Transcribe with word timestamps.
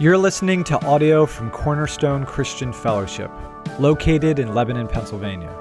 You're 0.00 0.18
listening 0.18 0.64
to 0.64 0.84
audio 0.84 1.24
from 1.24 1.52
Cornerstone 1.52 2.26
Christian 2.26 2.72
Fellowship, 2.72 3.30
located 3.78 4.40
in 4.40 4.52
Lebanon, 4.52 4.88
Pennsylvania. 4.88 5.54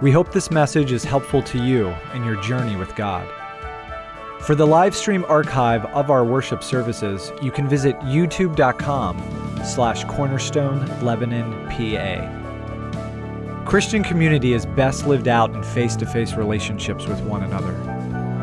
We 0.00 0.10
hope 0.10 0.32
this 0.32 0.50
message 0.50 0.92
is 0.92 1.04
helpful 1.04 1.42
to 1.42 1.62
you 1.62 1.94
in 2.14 2.24
your 2.24 2.40
journey 2.40 2.74
with 2.76 2.96
God. 2.96 3.28
For 4.40 4.54
the 4.54 4.66
live 4.66 4.96
stream 4.96 5.26
archive 5.28 5.84
of 5.86 6.10
our 6.10 6.24
worship 6.24 6.62
services, 6.62 7.32
you 7.42 7.50
can 7.50 7.68
visit 7.68 7.98
youtube.com 7.98 9.22
slash 9.62 10.04
cornerstone 10.04 10.86
Lebanon 11.02 11.68
PA. 11.68 13.64
Christian 13.66 14.02
community 14.02 14.54
is 14.54 14.64
best 14.64 15.06
lived 15.06 15.28
out 15.28 15.54
in 15.54 15.62
face-to-face 15.62 16.32
relationships 16.32 17.06
with 17.06 17.20
one 17.20 17.42
another. 17.42 17.74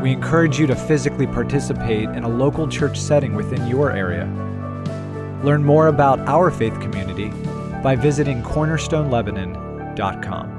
We 0.00 0.12
encourage 0.12 0.60
you 0.60 0.68
to 0.68 0.76
physically 0.76 1.26
participate 1.26 2.08
in 2.10 2.22
a 2.22 2.28
local 2.28 2.68
church 2.68 3.00
setting 3.00 3.34
within 3.34 3.66
your 3.66 3.90
area. 3.90 4.32
Learn 5.42 5.64
more 5.64 5.88
about 5.88 6.20
our 6.20 6.50
faith 6.50 6.80
community 6.80 7.28
by 7.82 7.96
visiting 7.96 8.42
cornerstonelebanon.com. 8.42 10.58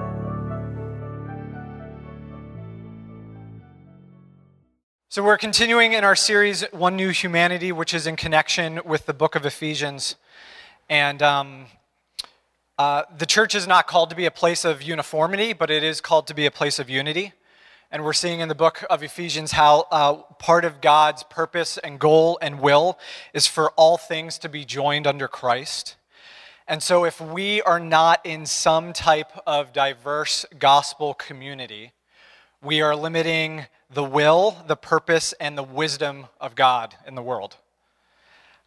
So, 5.09 5.23
we're 5.23 5.37
continuing 5.37 5.93
in 5.93 6.03
our 6.03 6.15
series, 6.15 6.63
One 6.71 6.95
New 6.95 7.09
Humanity, 7.09 7.71
which 7.71 7.93
is 7.93 8.07
in 8.07 8.15
connection 8.15 8.81
with 8.83 9.05
the 9.05 9.13
book 9.13 9.35
of 9.35 9.45
Ephesians. 9.45 10.15
And 10.89 11.21
um, 11.21 11.67
uh, 12.79 13.03
the 13.15 13.27
church 13.27 13.53
is 13.53 13.67
not 13.67 13.85
called 13.85 14.09
to 14.09 14.15
be 14.15 14.25
a 14.25 14.31
place 14.31 14.65
of 14.65 14.81
uniformity, 14.81 15.53
but 15.53 15.69
it 15.69 15.83
is 15.83 16.01
called 16.01 16.25
to 16.27 16.33
be 16.33 16.47
a 16.47 16.51
place 16.51 16.79
of 16.79 16.89
unity. 16.89 17.33
And 17.93 18.03
we're 18.03 18.13
seeing 18.13 18.39
in 18.39 18.49
the 18.49 18.55
book 18.55 18.83
of 18.89 19.03
Ephesians 19.03 19.51
how 19.51 19.85
uh, 19.91 20.15
part 20.39 20.65
of 20.65 20.81
God's 20.81 21.21
purpose 21.21 21.77
and 21.77 21.99
goal 21.99 22.39
and 22.41 22.59
will 22.59 22.97
is 23.35 23.45
for 23.45 23.69
all 23.73 23.97
things 23.97 24.39
to 24.39 24.49
be 24.49 24.65
joined 24.65 25.05
under 25.05 25.27
Christ. 25.27 25.95
And 26.67 26.81
so, 26.81 27.05
if 27.05 27.21
we 27.21 27.61
are 27.61 27.79
not 27.79 28.25
in 28.25 28.47
some 28.47 28.93
type 28.93 29.31
of 29.45 29.73
diverse 29.73 30.43
gospel 30.57 31.13
community, 31.13 31.91
we 32.63 32.81
are 32.81 32.95
limiting 32.95 33.67
the 33.91 34.03
will, 34.03 34.57
the 34.65 34.75
purpose, 34.75 35.33
and 35.33 35.55
the 35.55 35.61
wisdom 35.61 36.25
of 36.41 36.55
God 36.55 36.95
in 37.05 37.13
the 37.13 37.21
world. 37.21 37.57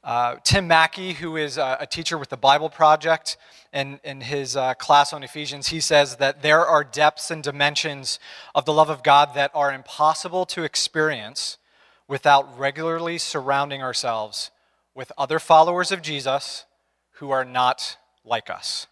Uh, 0.07 0.37
Tim 0.45 0.69
Mackie, 0.69 1.15
who 1.15 1.37
is 1.37 1.59
a, 1.59 1.79
a, 1.81 1.87
teacher 1.87 2.17
with 2.17 2.29
the 2.29 2.37
Bible 2.37 2.71
Project, 2.71 3.37
and 3.73 3.99
in 4.05 4.21
his 4.21 4.57
uh, 4.57 4.73
class 4.75 5.13
on 5.13 5.25
Ephesians, 5.25 5.67
he 5.67 5.81
says 5.81 6.19
that 6.19 6.43
there 6.43 6.65
are 6.65 6.85
depths 6.85 7.29
and 7.29 7.43
dimensions 7.43 8.21
of 8.55 8.67
the 8.67 8.73
love 8.73 8.89
of 8.89 9.03
God 9.03 9.35
that 9.35 9.51
are 9.53 9.73
impossible 9.73 10.47
to 10.47 10.63
experience 10.63 11.59
without 12.07 12.57
regularly 12.57 13.19
surrounding 13.19 13.83
ourselves 13.83 14.53
with 14.95 15.11
other 15.19 15.41
followers 15.41 15.91
of 15.91 16.03
Jesus 16.03 16.67
who 17.15 17.33
are 17.33 17.45
not 17.45 17.97
like 18.25 18.49
us. 18.49 18.87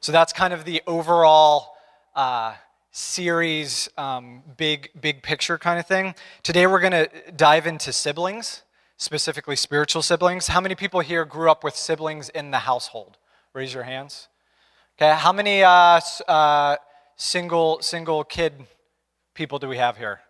So 0.00 0.10
that's 0.10 0.32
kind 0.32 0.52
of 0.52 0.64
the 0.64 0.82
overall 0.88 1.76
uh, 2.16 2.54
series, 2.90 3.88
um, 3.96 4.42
big 4.56 4.90
big 5.00 5.22
picture 5.22 5.56
kind 5.56 5.78
of 5.78 5.86
thing. 5.86 6.16
Today 6.42 6.66
we're 6.66 6.80
going 6.80 6.90
to 6.90 7.08
dive 7.36 7.68
into 7.68 7.92
siblings 7.92 8.62
specifically 8.98 9.56
spiritual 9.56 10.02
siblings. 10.02 10.48
How 10.48 10.60
many 10.60 10.74
people 10.74 11.00
here 11.00 11.24
grew 11.24 11.50
up 11.50 11.64
with 11.64 11.74
siblings 11.74 12.28
in 12.28 12.50
the 12.50 12.58
household? 12.58 13.16
Raise 13.54 13.72
your 13.72 13.84
hands. 13.84 14.28
Okay, 14.98 15.14
how 15.14 15.32
many 15.32 15.62
uh, 15.62 16.00
uh, 16.26 16.76
single 17.16 17.80
single 17.80 18.24
kid 18.24 18.52
people 19.32 19.58
do 19.58 19.68
we 19.68 19.78
have 19.78 19.96
here? 19.96 20.20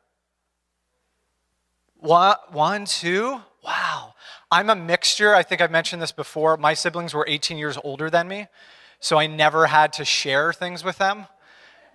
One, 1.97 2.85
two. 2.85 3.41
Wow. 3.65 4.15
I'm 4.51 4.71
a 4.71 4.77
mixture. 4.77 5.35
I 5.35 5.43
think 5.43 5.61
I've 5.61 5.71
mentioned 5.71 6.01
this 6.01 6.13
before. 6.13 6.57
My 6.57 6.75
siblings 6.75 7.13
were 7.13 7.27
18 7.27 7.59
years 7.59 7.77
older 7.83 8.09
than 8.09 8.29
me, 8.29 8.47
so 9.01 9.19
I 9.19 9.27
never 9.27 9.67
had 9.67 9.93
to 9.95 10.05
share 10.05 10.53
things 10.53 10.85
with 10.85 10.99
them, 10.99 11.27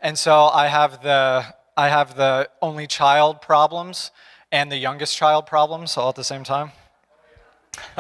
and 0.02 0.18
so 0.18 0.46
I 0.46 0.68
have 0.68 1.04
the 1.04 1.46
I 1.78 1.90
have 1.90 2.16
the 2.16 2.50
only 2.62 2.88
child 2.88 3.42
problems 3.42 4.12
and 4.54 4.72
the 4.72 4.78
youngest 4.78 5.18
child 5.18 5.48
problems 5.48 5.98
all 5.98 6.10
at 6.10 6.16
the 6.16 6.24
same 6.24 6.46
time? 6.46 6.72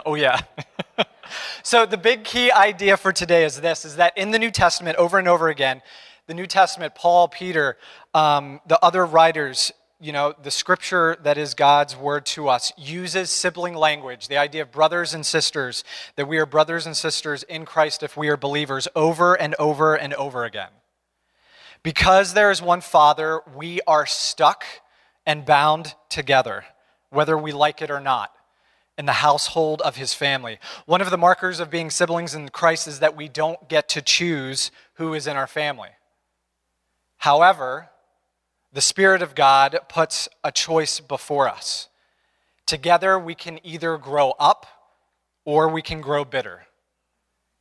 Oh, 0.06 0.14
yeah. 0.14 0.40
so, 1.64 1.88
the 1.88 1.98
big 1.98 2.24
key 2.24 2.52
idea 2.52 2.96
for 2.96 3.12
today 3.12 3.44
is 3.44 3.60
this 3.60 3.86
is 3.86 3.96
that 3.96 4.16
in 4.16 4.30
the 4.30 4.38
New 4.38 4.52
Testament, 4.52 4.98
over 4.98 5.18
and 5.18 5.28
over 5.28 5.50
again, 5.50 5.82
the 6.28 6.36
New 6.36 6.46
Testament, 6.46 6.94
Paul, 6.94 7.28
Peter, 7.28 7.76
um, 8.14 8.62
the 8.68 8.80
other 8.86 9.04
writers, 9.04 9.72
you 10.00 10.12
know, 10.12 10.36
the 10.44 10.52
scripture 10.52 11.18
that 11.24 11.40
is 11.40 11.56
God's 11.56 11.96
word 11.96 12.28
to 12.28 12.50
us 12.50 12.72
uses 12.78 13.32
sibling 13.32 13.74
language, 13.74 14.28
the 14.28 14.38
idea 14.38 14.62
of 14.62 14.72
brothers 14.72 15.16
and 15.16 15.26
sisters, 15.26 15.84
that 16.18 16.28
we 16.28 16.38
are 16.38 16.46
brothers 16.46 16.86
and 16.86 16.96
sisters 16.96 17.42
in 17.42 17.66
Christ 17.66 18.04
if 18.04 18.16
we 18.16 18.30
are 18.30 18.38
believers, 18.38 18.88
over 18.96 19.34
and 19.34 19.56
over 19.58 19.96
and 19.96 20.14
over 20.14 20.46
again. 20.46 20.70
Because 21.82 22.34
there 22.34 22.52
is 22.52 22.62
one 22.62 22.82
Father, 22.82 23.42
we 23.56 23.82
are 23.88 24.06
stuck 24.06 24.66
and 25.26 25.46
bound 25.46 25.96
together, 26.10 26.66
whether 27.10 27.38
we 27.38 27.52
like 27.52 27.82
it 27.82 27.92
or 27.92 28.00
not, 28.00 28.32
in 28.98 29.06
the 29.06 29.14
household 29.14 29.82
of 29.82 29.96
his 29.96 30.14
family. 30.14 30.60
One 30.86 31.02
of 31.02 31.10
the 31.10 31.18
markers 31.18 31.60
of 31.60 31.72
being 31.72 31.90
siblings 31.90 32.36
in 32.36 32.50
Christ 32.50 32.88
is 32.88 33.00
that 33.00 33.16
we 33.16 33.28
don't 33.28 33.68
get 33.70 33.90
to 33.90 34.02
choose 34.02 34.72
who 34.96 35.14
is 35.14 35.28
in 35.28 35.36
our 35.36 35.48
family. 35.48 35.90
However, 37.18 37.90
the 38.72 38.82
Spirit 38.82 39.22
of 39.22 39.36
God 39.36 39.80
puts 39.88 40.28
a 40.44 40.52
choice 40.52 41.00
before 41.00 41.48
us. 41.48 41.90
Together, 42.66 43.20
we 43.20 43.36
can 43.36 43.60
either 43.66 43.98
grow 43.98 44.32
up 44.40 44.66
or 45.46 45.70
we 45.70 45.82
can 45.82 46.02
grow 46.02 46.26
bitter. 46.26 46.64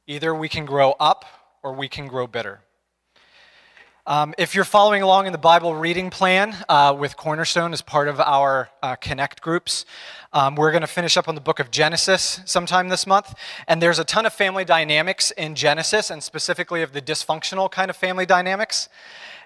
Either 0.07 0.35
we 0.35 0.49
can 0.49 0.65
grow 0.65 0.93
up 0.99 1.25
or 1.63 1.73
we 1.73 1.89
can 1.89 2.07
grow 2.07 2.27
bitter. 2.27 2.61
Um, 4.05 4.35
if 4.37 4.57
you're 4.57 4.65
following 4.65 5.03
along 5.03 5.27
in 5.27 5.33
the 5.33 5.39
Bible 5.39 5.77
reading 5.77 6.11
plan 6.11 6.57
uh, 6.69 6.93
with 6.99 7.17
Cornerstone 7.17 7.73
as 7.73 7.83
part 7.83 8.09
of 8.09 8.19
our 8.19 8.69
uh, 8.83 8.97
Connect 8.97 9.41
groups, 9.41 9.85
um, 10.33 10.57
we're 10.57 10.73
going 10.73 10.81
to 10.81 10.89
finish 10.89 11.17
up 11.17 11.29
on 11.29 11.37
the 11.37 11.41
book 11.41 11.61
of 11.61 11.71
Genesis 11.71 12.41
sometime 12.45 12.89
this 12.89 13.07
month. 13.07 13.33
And 13.69 13.81
there's 13.81 14.01
a 14.01 14.05
ton 14.05 14.27
of 14.27 14.33
family 14.33 14.65
dynamics 14.65 15.31
in 15.31 15.55
Genesis, 15.55 16.11
and 16.11 16.21
specifically 16.21 16.83
of 16.83 16.93
the 16.93 17.01
dysfunctional 17.01 17.71
kind 17.71 17.91
of 17.91 17.97
family 17.97 18.27
dynamics. 18.27 18.89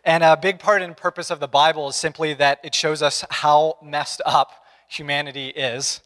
And 0.05 0.25
a 0.25 0.39
big 0.39 0.59
part 0.59 0.81
and 0.81 0.97
purpose 0.97 1.31
of 1.31 1.39
the 1.39 1.49
Bible 1.49 1.91
is 1.91 1.97
simply 1.97 2.33
that 2.33 2.59
it 2.65 2.75
shows 2.75 3.03
us 3.03 3.27
how 3.29 3.77
messed 3.83 4.23
up 4.25 4.65
humanity 4.89 5.49
is 5.49 6.01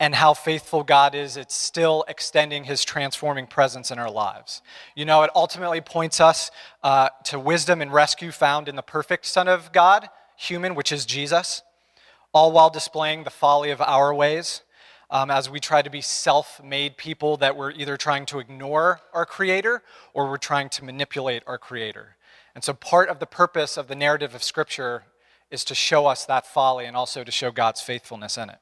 and 0.00 0.14
how 0.14 0.32
faithful 0.32 0.82
God 0.82 1.14
is, 1.14 1.36
it's 1.36 1.54
still 1.54 2.06
extending 2.08 2.64
his 2.64 2.86
transforming 2.86 3.46
presence 3.46 3.90
in 3.90 3.98
our 3.98 4.10
lives. 4.10 4.62
You 4.96 5.04
know, 5.04 5.22
it 5.22 5.30
ultimately 5.34 5.82
points 5.82 6.20
us 6.20 6.50
uh, 6.82 7.10
to 7.24 7.38
wisdom 7.38 7.82
and 7.82 7.92
rescue 7.92 8.32
found 8.32 8.66
in 8.66 8.76
the 8.76 8.82
perfect 8.82 9.26
Son 9.26 9.46
of 9.46 9.72
God, 9.72 10.08
human, 10.38 10.74
which 10.74 10.90
is 10.90 11.04
Jesus, 11.04 11.62
all 12.32 12.50
while 12.50 12.70
displaying 12.70 13.24
the 13.24 13.30
folly 13.30 13.70
of 13.70 13.82
our 13.82 14.12
ways. 14.14 14.62
Um, 15.12 15.28
as 15.28 15.50
we 15.50 15.58
try 15.58 15.82
to 15.82 15.90
be 15.90 16.00
self 16.00 16.62
made 16.62 16.96
people 16.96 17.36
that 17.38 17.56
we're 17.56 17.72
either 17.72 17.96
trying 17.96 18.26
to 18.26 18.38
ignore 18.38 19.00
our 19.12 19.26
Creator 19.26 19.82
or 20.14 20.30
we're 20.30 20.36
trying 20.36 20.68
to 20.68 20.84
manipulate 20.84 21.42
our 21.48 21.58
Creator. 21.58 22.14
And 22.54 22.62
so, 22.62 22.74
part 22.74 23.08
of 23.08 23.18
the 23.18 23.26
purpose 23.26 23.76
of 23.76 23.88
the 23.88 23.96
narrative 23.96 24.36
of 24.36 24.44
Scripture 24.44 25.02
is 25.50 25.64
to 25.64 25.74
show 25.74 26.06
us 26.06 26.24
that 26.26 26.46
folly 26.46 26.86
and 26.86 26.96
also 26.96 27.24
to 27.24 27.32
show 27.32 27.50
God's 27.50 27.80
faithfulness 27.80 28.38
in 28.38 28.50
it. 28.50 28.58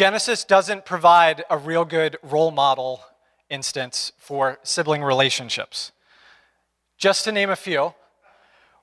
Genesis 0.00 0.44
doesn't 0.44 0.86
provide 0.86 1.44
a 1.50 1.58
real 1.58 1.84
good 1.84 2.16
role 2.22 2.50
model 2.50 3.02
instance 3.50 4.12
for 4.16 4.58
sibling 4.62 5.02
relationships. 5.02 5.92
Just 6.96 7.24
to 7.24 7.32
name 7.32 7.50
a 7.50 7.54
few, 7.54 7.92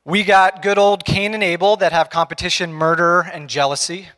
we 0.05 0.23
got 0.23 0.61
good 0.61 0.77
old 0.77 1.05
Cain 1.05 1.33
and 1.33 1.41
Abel 1.41 1.75
that 1.77 1.91
have 1.91 2.11
competition, 2.11 2.71
murder, 2.71 3.21
and 3.21 3.49
jealousy. 3.49 4.09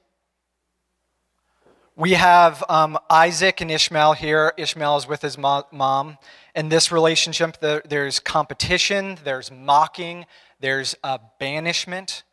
We 1.95 2.15
have 2.15 2.65
um, 2.67 2.99
Isaac 3.09 3.61
and 3.61 3.71
Ishmael 3.71 4.11
here. 4.11 4.51
Ishmael 4.57 4.97
is 4.97 5.07
with 5.07 5.21
his 5.21 5.37
mom. 5.37 6.17
In 6.53 6.67
this 6.67 6.91
relationship, 6.91 7.61
there's 7.61 8.19
competition, 8.19 9.17
there's 9.23 9.49
mocking, 9.49 10.25
there's 10.59 10.97
a 11.01 11.17
banishment. 11.39 12.23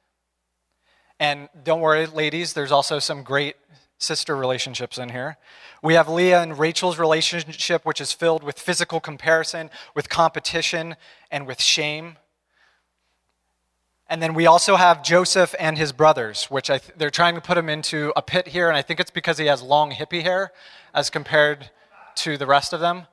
And 1.20 1.48
don't 1.62 1.80
worry, 1.80 2.06
ladies, 2.06 2.52
there's 2.52 2.72
also 2.72 2.98
some 2.98 3.22
great 3.22 3.54
sister 3.98 4.36
relationships 4.36 4.98
in 4.98 5.10
here. 5.10 5.38
We 5.82 5.94
have 5.94 6.08
Leah 6.08 6.42
and 6.42 6.58
Rachel's 6.58 6.98
relationship, 6.98 7.84
which 7.84 8.00
is 8.00 8.12
filled 8.12 8.42
with 8.42 8.58
physical 8.58 9.00
comparison, 9.00 9.70
with 9.94 10.08
competition, 10.08 10.96
and 11.30 11.46
with 11.46 11.60
shame. 11.60 12.16
And 14.08 14.22
then 14.22 14.34
we 14.34 14.46
also 14.46 14.76
have 14.76 15.02
Joseph 15.02 15.54
and 15.58 15.76
his 15.76 15.92
brothers, 15.92 16.44
which 16.44 16.68
th- 16.68 16.82
they're 16.96 17.10
trying 17.10 17.34
to 17.34 17.40
put 17.40 17.58
him 17.58 17.68
into 17.68 18.12
a 18.14 18.22
pit 18.22 18.48
here, 18.48 18.68
and 18.68 18.76
I 18.76 18.82
think 18.82 19.00
it's 19.00 19.10
because 19.10 19.38
he 19.38 19.46
has 19.46 19.62
long 19.62 19.90
hippie 19.90 20.22
hair 20.22 20.52
as 20.94 21.10
compared 21.10 21.70
to 22.16 22.36
the 22.36 22.46
rest 22.46 22.72
of 22.72 22.80
them. 22.80 23.06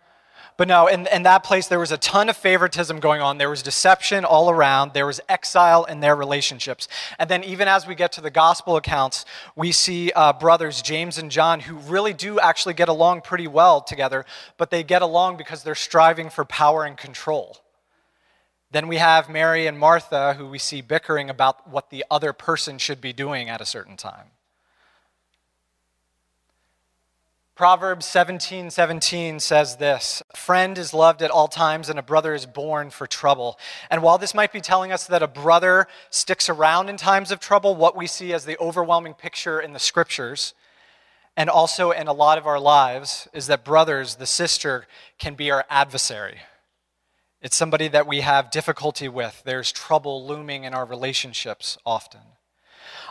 But 0.55 0.67
no, 0.67 0.87
in, 0.87 1.07
in 1.07 1.23
that 1.23 1.43
place, 1.43 1.67
there 1.67 1.79
was 1.79 1.91
a 1.91 1.97
ton 1.97 2.29
of 2.29 2.37
favoritism 2.37 2.99
going 2.99 3.21
on. 3.21 3.37
There 3.37 3.49
was 3.49 3.63
deception 3.63 4.23
all 4.23 4.49
around. 4.49 4.93
There 4.93 5.07
was 5.07 5.19
exile 5.27 5.83
in 5.85 5.99
their 5.99 6.15
relationships. 6.15 6.87
And 7.17 7.29
then, 7.29 7.43
even 7.43 7.67
as 7.67 7.87
we 7.87 7.95
get 7.95 8.11
to 8.13 8.21
the 8.21 8.29
gospel 8.29 8.75
accounts, 8.75 9.25
we 9.55 9.71
see 9.71 10.11
uh, 10.11 10.33
brothers, 10.33 10.81
James 10.81 11.17
and 11.17 11.31
John, 11.31 11.61
who 11.61 11.77
really 11.77 12.13
do 12.13 12.39
actually 12.39 12.75
get 12.75 12.89
along 12.89 13.21
pretty 13.21 13.47
well 13.47 13.81
together, 13.81 14.25
but 14.57 14.69
they 14.69 14.83
get 14.83 15.01
along 15.01 15.37
because 15.37 15.63
they're 15.63 15.75
striving 15.75 16.29
for 16.29 16.45
power 16.45 16.83
and 16.83 16.97
control. 16.97 17.57
Then 18.71 18.87
we 18.87 18.97
have 18.97 19.29
Mary 19.29 19.67
and 19.67 19.77
Martha, 19.77 20.33
who 20.33 20.47
we 20.47 20.59
see 20.59 20.81
bickering 20.81 21.29
about 21.29 21.69
what 21.69 21.89
the 21.89 22.05
other 22.09 22.33
person 22.33 22.77
should 22.77 23.01
be 23.01 23.13
doing 23.13 23.49
at 23.49 23.61
a 23.61 23.65
certain 23.65 23.97
time. 23.97 24.32
Proverbs 27.63 28.05
17 28.07 28.71
17 28.71 29.39
says 29.39 29.77
this 29.77 30.21
A 30.33 30.35
friend 30.35 30.77
is 30.77 30.93
loved 30.93 31.21
at 31.21 31.31
all 31.31 31.47
times, 31.47 31.87
and 31.87 31.97
a 31.97 32.01
brother 32.03 32.33
is 32.33 32.45
born 32.45 32.89
for 32.89 33.07
trouble. 33.07 33.57
And 33.89 34.03
while 34.03 34.17
this 34.17 34.33
might 34.33 34.51
be 34.51 34.59
telling 34.59 34.91
us 34.91 35.07
that 35.07 35.23
a 35.23 35.29
brother 35.29 35.87
sticks 36.09 36.49
around 36.49 36.89
in 36.89 36.97
times 36.97 37.31
of 37.31 37.39
trouble, 37.39 37.73
what 37.73 37.95
we 37.95 38.05
see 38.05 38.33
as 38.33 38.43
the 38.43 38.59
overwhelming 38.59 39.13
picture 39.13 39.61
in 39.61 39.71
the 39.71 39.79
scriptures 39.79 40.53
and 41.37 41.49
also 41.49 41.91
in 41.91 42.07
a 42.07 42.11
lot 42.11 42.37
of 42.37 42.45
our 42.45 42.59
lives 42.59 43.29
is 43.31 43.47
that 43.47 43.63
brothers, 43.63 44.15
the 44.15 44.25
sister, 44.25 44.85
can 45.17 45.33
be 45.33 45.49
our 45.49 45.63
adversary. 45.69 46.39
It's 47.41 47.55
somebody 47.55 47.87
that 47.87 48.05
we 48.05 48.19
have 48.19 48.51
difficulty 48.51 49.07
with. 49.07 49.41
There's 49.45 49.71
trouble 49.71 50.27
looming 50.27 50.65
in 50.65 50.73
our 50.73 50.83
relationships 50.83 51.77
often. 51.85 52.32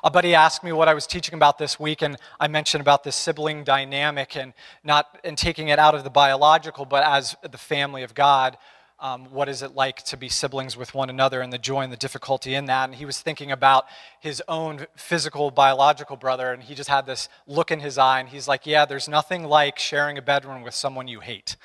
A 0.04 0.10
buddy 0.10 0.34
asked 0.34 0.64
me 0.64 0.72
what 0.72 0.88
I 0.88 0.94
was 0.94 1.06
teaching 1.06 1.34
about 1.34 1.58
this 1.58 1.78
week, 1.78 2.02
and 2.02 2.16
I 2.40 2.48
mentioned 2.48 2.80
about 2.80 3.04
this 3.04 3.14
sibling 3.14 3.62
dynamic 3.62 4.36
and 4.36 4.52
not 4.82 5.20
and 5.22 5.38
taking 5.38 5.68
it 5.68 5.78
out 5.78 5.94
of 5.94 6.02
the 6.02 6.10
biological, 6.10 6.84
but 6.84 7.04
as 7.04 7.36
the 7.48 7.58
family 7.58 8.02
of 8.02 8.12
God. 8.12 8.58
Um, 8.98 9.26
what 9.32 9.48
is 9.48 9.62
it 9.62 9.74
like 9.74 10.02
to 10.04 10.16
be 10.16 10.28
siblings 10.28 10.76
with 10.76 10.94
one 10.94 11.10
another 11.10 11.40
and 11.40 11.52
the 11.52 11.58
joy 11.58 11.80
and 11.82 11.92
the 11.92 11.96
difficulty 11.96 12.54
in 12.54 12.66
that? 12.66 12.84
And 12.88 12.94
he 12.94 13.04
was 13.04 13.20
thinking 13.20 13.50
about 13.50 13.86
his 14.20 14.40
own 14.46 14.86
physical, 14.96 15.50
biological 15.50 16.16
brother, 16.16 16.52
and 16.52 16.62
he 16.62 16.74
just 16.74 16.88
had 16.88 17.06
this 17.06 17.28
look 17.48 17.70
in 17.70 17.78
his 17.80 17.96
eye, 17.96 18.18
and 18.18 18.28
he's 18.28 18.48
like, 18.48 18.66
Yeah, 18.66 18.84
there's 18.84 19.08
nothing 19.08 19.44
like 19.44 19.78
sharing 19.78 20.18
a 20.18 20.22
bedroom 20.22 20.62
with 20.62 20.74
someone 20.74 21.06
you 21.06 21.20
hate. 21.20 21.56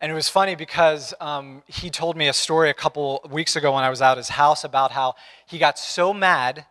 And 0.00 0.12
it 0.12 0.14
was 0.14 0.28
funny 0.28 0.54
because 0.54 1.12
um, 1.20 1.62
he 1.66 1.90
told 1.90 2.16
me 2.16 2.28
a 2.28 2.32
story 2.32 2.70
a 2.70 2.74
couple 2.74 3.26
weeks 3.30 3.56
ago 3.56 3.74
when 3.74 3.82
I 3.82 3.90
was 3.90 4.00
at 4.00 4.16
his 4.16 4.28
house 4.28 4.62
about 4.62 4.92
how 4.92 5.14
he 5.46 5.58
got 5.58 5.76
so 5.78 6.14
mad 6.14 6.66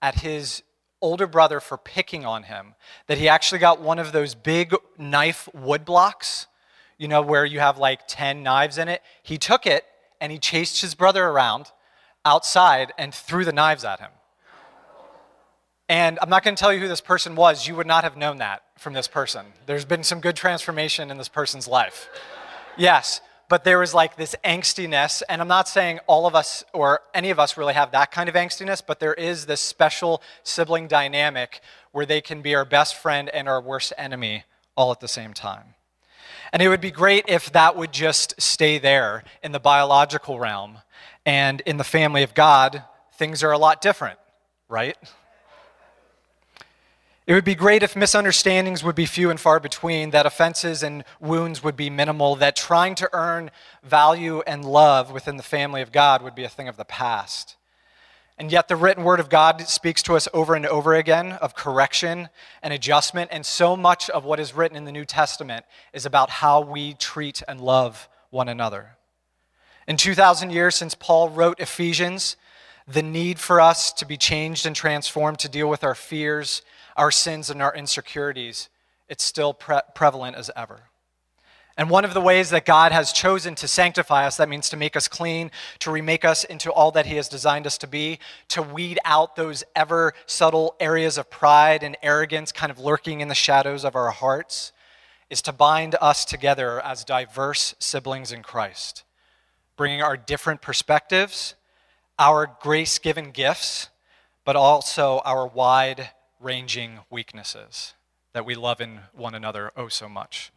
at 0.00 0.16
his 0.16 0.62
older 1.00 1.28
brother 1.28 1.60
for 1.60 1.76
picking 1.78 2.24
on 2.24 2.44
him 2.44 2.74
that 3.06 3.18
he 3.18 3.28
actually 3.28 3.60
got 3.60 3.80
one 3.80 4.00
of 4.00 4.10
those 4.10 4.34
big 4.34 4.74
knife 4.98 5.48
wood 5.54 5.84
blocks, 5.84 6.48
you 6.98 7.06
know, 7.06 7.22
where 7.22 7.44
you 7.44 7.60
have 7.60 7.78
like 7.78 8.00
10 8.08 8.42
knives 8.42 8.78
in 8.78 8.88
it. 8.88 9.00
He 9.22 9.38
took 9.38 9.64
it 9.64 9.84
and 10.20 10.32
he 10.32 10.38
chased 10.38 10.80
his 10.80 10.94
brother 10.96 11.24
around 11.24 11.70
outside 12.24 12.92
and 12.98 13.14
threw 13.14 13.44
the 13.44 13.52
knives 13.52 13.84
at 13.84 14.00
him. 14.00 14.10
And 15.88 16.18
I'm 16.20 16.30
not 16.30 16.42
going 16.42 16.56
to 16.56 16.60
tell 16.60 16.72
you 16.72 16.80
who 16.80 16.88
this 16.88 17.00
person 17.00 17.36
was. 17.36 17.68
You 17.68 17.76
would 17.76 17.86
not 17.86 18.02
have 18.02 18.16
known 18.16 18.38
that 18.38 18.62
from 18.78 18.92
this 18.92 19.06
person. 19.06 19.46
There's 19.66 19.84
been 19.84 20.02
some 20.02 20.20
good 20.20 20.36
transformation 20.36 21.10
in 21.10 21.18
this 21.18 21.28
person's 21.28 21.68
life. 21.68 22.08
Yes, 22.76 23.20
but 23.48 23.64
there 23.64 23.78
was 23.78 23.92
like 23.92 24.16
this 24.16 24.34
angstiness, 24.44 25.22
and 25.28 25.42
I'm 25.42 25.48
not 25.48 25.68
saying 25.68 26.00
all 26.06 26.26
of 26.26 26.34
us 26.34 26.64
or 26.72 27.00
any 27.12 27.30
of 27.30 27.38
us 27.38 27.58
really 27.58 27.74
have 27.74 27.92
that 27.92 28.10
kind 28.10 28.28
of 28.28 28.34
angstiness, 28.34 28.82
but 28.86 28.98
there 28.98 29.12
is 29.12 29.44
this 29.44 29.60
special 29.60 30.22
sibling 30.42 30.88
dynamic 30.88 31.60
where 31.90 32.06
they 32.06 32.22
can 32.22 32.40
be 32.40 32.54
our 32.54 32.64
best 32.64 32.96
friend 32.96 33.28
and 33.28 33.48
our 33.48 33.60
worst 33.60 33.92
enemy 33.98 34.44
all 34.74 34.90
at 34.90 35.00
the 35.00 35.08
same 35.08 35.34
time. 35.34 35.74
And 36.52 36.62
it 36.62 36.68
would 36.68 36.80
be 36.80 36.90
great 36.90 37.26
if 37.28 37.52
that 37.52 37.76
would 37.76 37.92
just 37.92 38.40
stay 38.40 38.78
there 38.78 39.22
in 39.42 39.52
the 39.52 39.60
biological 39.60 40.38
realm. 40.38 40.78
And 41.24 41.60
in 41.66 41.76
the 41.76 41.84
family 41.84 42.22
of 42.22 42.34
God, 42.34 42.82
things 43.14 43.42
are 43.42 43.52
a 43.52 43.58
lot 43.58 43.80
different, 43.80 44.18
right? 44.68 44.96
It 47.24 47.34
would 47.34 47.44
be 47.44 47.54
great 47.54 47.84
if 47.84 47.94
misunderstandings 47.94 48.82
would 48.82 48.96
be 48.96 49.06
few 49.06 49.30
and 49.30 49.38
far 49.38 49.60
between, 49.60 50.10
that 50.10 50.26
offenses 50.26 50.82
and 50.82 51.04
wounds 51.20 51.62
would 51.62 51.76
be 51.76 51.88
minimal, 51.88 52.34
that 52.36 52.56
trying 52.56 52.96
to 52.96 53.08
earn 53.12 53.52
value 53.84 54.42
and 54.44 54.64
love 54.64 55.12
within 55.12 55.36
the 55.36 55.44
family 55.44 55.82
of 55.82 55.92
God 55.92 56.22
would 56.22 56.34
be 56.34 56.42
a 56.42 56.48
thing 56.48 56.66
of 56.66 56.76
the 56.76 56.84
past. 56.84 57.56
And 58.38 58.50
yet, 58.50 58.66
the 58.66 58.74
written 58.74 59.04
word 59.04 59.20
of 59.20 59.28
God 59.28 59.68
speaks 59.68 60.02
to 60.04 60.16
us 60.16 60.26
over 60.34 60.56
and 60.56 60.66
over 60.66 60.94
again 60.94 61.32
of 61.34 61.54
correction 61.54 62.28
and 62.60 62.74
adjustment. 62.74 63.30
And 63.32 63.46
so 63.46 63.76
much 63.76 64.10
of 64.10 64.24
what 64.24 64.40
is 64.40 64.54
written 64.54 64.76
in 64.76 64.84
the 64.84 64.90
New 64.90 65.04
Testament 65.04 65.64
is 65.92 66.06
about 66.06 66.28
how 66.28 66.60
we 66.60 66.94
treat 66.94 67.42
and 67.46 67.60
love 67.60 68.08
one 68.30 68.48
another. 68.48 68.96
In 69.86 69.96
2,000 69.96 70.50
years 70.50 70.74
since 70.74 70.96
Paul 70.96 71.28
wrote 71.28 71.60
Ephesians, 71.60 72.36
the 72.88 73.02
need 73.02 73.38
for 73.38 73.60
us 73.60 73.92
to 73.92 74.06
be 74.06 74.16
changed 74.16 74.66
and 74.66 74.74
transformed 74.74 75.38
to 75.40 75.48
deal 75.48 75.68
with 75.68 75.84
our 75.84 75.94
fears 75.94 76.62
our 76.96 77.10
sins 77.10 77.50
and 77.50 77.62
our 77.62 77.74
insecurities, 77.74 78.68
it's 79.08 79.24
still 79.24 79.54
pre- 79.54 79.80
prevalent 79.94 80.36
as 80.36 80.50
ever. 80.56 80.84
And 81.76 81.88
one 81.88 82.04
of 82.04 82.12
the 82.12 82.20
ways 82.20 82.50
that 82.50 82.66
God 82.66 82.92
has 82.92 83.12
chosen 83.12 83.54
to 83.56 83.66
sanctify 83.66 84.26
us, 84.26 84.36
that 84.36 84.48
means 84.48 84.68
to 84.68 84.76
make 84.76 84.94
us 84.94 85.08
clean, 85.08 85.50
to 85.78 85.90
remake 85.90 86.24
us 86.24 86.44
into 86.44 86.70
all 86.70 86.90
that 86.92 87.06
He 87.06 87.16
has 87.16 87.28
designed 87.28 87.66
us 87.66 87.78
to 87.78 87.86
be, 87.86 88.18
to 88.48 88.62
weed 88.62 88.98
out 89.04 89.36
those 89.36 89.64
ever 89.74 90.12
subtle 90.26 90.76
areas 90.80 91.16
of 91.16 91.30
pride 91.30 91.82
and 91.82 91.96
arrogance 92.02 92.52
kind 92.52 92.70
of 92.70 92.78
lurking 92.78 93.20
in 93.20 93.28
the 93.28 93.34
shadows 93.34 93.84
of 93.84 93.96
our 93.96 94.10
hearts, 94.10 94.72
is 95.30 95.40
to 95.42 95.52
bind 95.52 95.96
us 95.98 96.26
together 96.26 96.78
as 96.84 97.04
diverse 97.04 97.74
siblings 97.78 98.32
in 98.32 98.42
Christ, 98.42 99.02
bringing 99.76 100.02
our 100.02 100.18
different 100.18 100.60
perspectives, 100.60 101.54
our 102.18 102.54
grace 102.60 102.98
given 102.98 103.30
gifts, 103.30 103.88
but 104.44 104.56
also 104.56 105.22
our 105.24 105.46
wide 105.46 106.10
ranging 106.42 107.00
weaknesses 107.10 107.94
that 108.32 108.44
we 108.44 108.54
love 108.54 108.80
in 108.80 109.00
one 109.12 109.34
another 109.34 109.70
oh 109.76 109.88
so 109.88 110.08
much. 110.08 110.52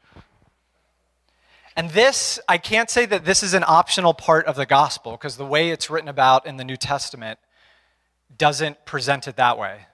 And 1.76 1.90
this, 1.90 2.40
I 2.48 2.58
can't 2.58 2.90
say 2.90 3.06
that 3.06 3.26
this 3.26 3.44
is 3.44 3.54
an 3.54 3.66
optional 3.68 4.14
part 4.14 4.46
of 4.46 4.56
the 4.56 4.66
gospel 4.66 5.14
because 5.14 5.36
the 5.36 5.46
way 5.46 5.72
it's 5.72 5.90
written 5.90 6.08
about 6.08 6.46
in 6.46 6.56
the 6.56 6.64
New 6.64 6.78
Testament 6.78 7.38
doesn't 8.38 8.86
present 8.86 9.28
it 9.28 9.36
that 9.36 9.58
way. 9.58 9.88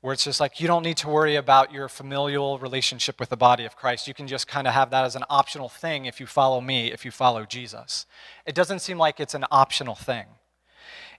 Where 0.00 0.14
it's 0.14 0.24
just 0.24 0.40
like 0.40 0.58
you 0.58 0.66
don't 0.66 0.82
need 0.82 0.96
to 0.98 1.08
worry 1.08 1.36
about 1.36 1.72
your 1.72 1.88
familial 1.88 2.58
relationship 2.58 3.20
with 3.20 3.28
the 3.28 3.36
body 3.36 3.64
of 3.64 3.76
Christ. 3.76 4.08
You 4.08 4.14
can 4.14 4.26
just 4.26 4.48
kind 4.48 4.66
of 4.66 4.74
have 4.74 4.90
that 4.90 5.04
as 5.04 5.14
an 5.14 5.22
optional 5.30 5.68
thing 5.68 6.06
if 6.06 6.18
you 6.18 6.26
follow 6.26 6.60
me, 6.60 6.90
if 6.90 7.04
you 7.04 7.10
follow 7.10 7.44
Jesus. 7.44 8.06
It 8.46 8.54
doesn't 8.54 8.80
seem 8.80 8.98
like 8.98 9.20
it's 9.20 9.34
an 9.34 9.44
optional 9.50 9.94
thing. 9.94 10.26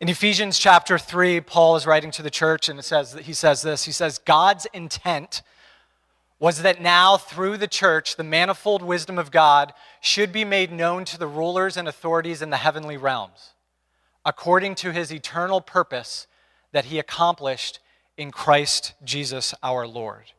In 0.04 0.10
Ephesians 0.10 0.60
chapter 0.60 0.98
3, 0.98 1.40
Paul 1.40 1.78
is 1.78 1.86
writing 1.86 2.12
to 2.12 2.22
the 2.22 2.30
church 2.30 2.68
and 2.68 2.78
it 2.78 2.84
says, 2.84 3.14
he 3.22 3.32
says 3.32 3.62
this 3.62 3.86
He 3.86 3.94
says, 3.94 4.18
God's 4.18 4.68
intent 4.74 5.42
was 6.40 6.62
that 6.62 6.82
now 6.82 7.16
through 7.16 7.56
the 7.56 7.70
church, 7.70 8.18
the 8.18 8.24
manifold 8.26 8.84
wisdom 8.84 9.18
of 9.18 9.32
God 9.32 9.74
should 10.02 10.34
be 10.34 10.44
made 10.44 10.74
known 10.74 11.06
to 11.06 11.18
the 11.18 11.26
rulers 11.26 11.78
and 11.78 11.88
authorities 11.88 12.42
in 12.42 12.50
the 12.50 12.58
heavenly 12.58 12.98
realms, 12.98 13.54
according 14.26 14.76
to 14.76 14.92
his 14.92 15.10
eternal 15.10 15.62
purpose 15.62 16.28
that 16.74 16.84
he 16.84 17.00
accomplished 17.00 17.80
in 18.18 18.30
Christ 18.30 18.96
Jesus 19.06 19.54
our 19.64 19.88
Lord. 19.88 20.34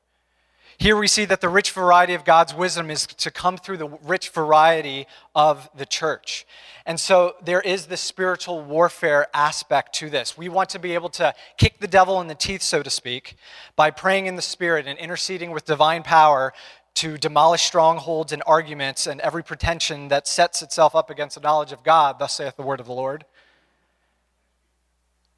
Here 0.79 0.97
we 0.97 1.07
see 1.07 1.25
that 1.27 1.41
the 1.41 1.49
rich 1.49 1.71
variety 1.71 2.15
of 2.15 2.25
God's 2.25 2.55
wisdom 2.55 2.91
is 2.91 3.07
to 3.07 3.31
come 3.31 3.57
through 3.57 3.77
the 3.77 3.89
rich 4.03 4.31
variety 4.31 5.07
of 5.35 5.71
the 5.77 5.87
church. 5.87 6.47
And 6.85 6.99
so 6.99 7.37
there 7.43 7.61
is 7.61 7.87
this 7.87 8.01
spiritual 8.01 8.63
warfare 8.63 9.29
aspect 9.33 9.95
to 9.97 10.11
this. 10.11 10.37
We 10.37 10.49
want 10.49 10.69
to 10.71 10.79
be 10.79 10.95
able 10.95 11.09
to 11.11 11.35
kick 11.57 11.79
the 11.79 11.89
devil 11.89 12.21
in 12.21 12.27
the 12.27 12.35
teeth, 12.35 12.63
so 12.63 12.83
to 12.83 12.91
speak, 12.91 13.37
by 13.77 13.91
praying 13.91 14.27
in 14.27 14.37
the 14.37 14.43
Spirit 14.43 14.87
and 14.87 14.99
interceding 14.99 15.51
with 15.51 15.65
divine 15.65 16.03
power 16.03 16.53
to 16.95 17.19
demolish 17.19 17.63
strongholds 17.63 18.33
and 18.33 18.43
arguments 18.47 19.07
and 19.07 19.21
every 19.21 19.43
pretension 19.43 20.09
that 20.09 20.29
sets 20.29 20.63
itself 20.63 20.95
up 20.95 21.11
against 21.11 21.37
the 21.37 21.41
knowledge 21.41 21.73
of 21.73 21.83
God, 21.83 22.19
thus 22.19 22.35
saith 22.35 22.57
the 22.57 22.63
word 22.63 22.81
of 22.81 22.87
the 22.87 22.93
Lord. 22.93 23.25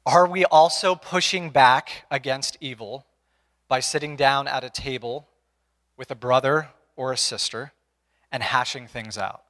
Are 0.05 0.27
we 0.27 0.45
also 0.45 0.95
pushing 0.95 1.49
back 1.49 2.05
against 2.11 2.57
evil 2.61 3.05
by 3.67 3.79
sitting 3.79 4.15
down 4.15 4.47
at 4.47 4.63
a 4.63 4.69
table 4.69 5.27
with 5.97 6.11
a 6.11 6.15
brother 6.15 6.69
or 6.95 7.11
a 7.11 7.17
sister 7.17 7.73
and 8.31 8.43
hashing 8.43 8.87
things 8.87 9.17
out? 9.17 9.43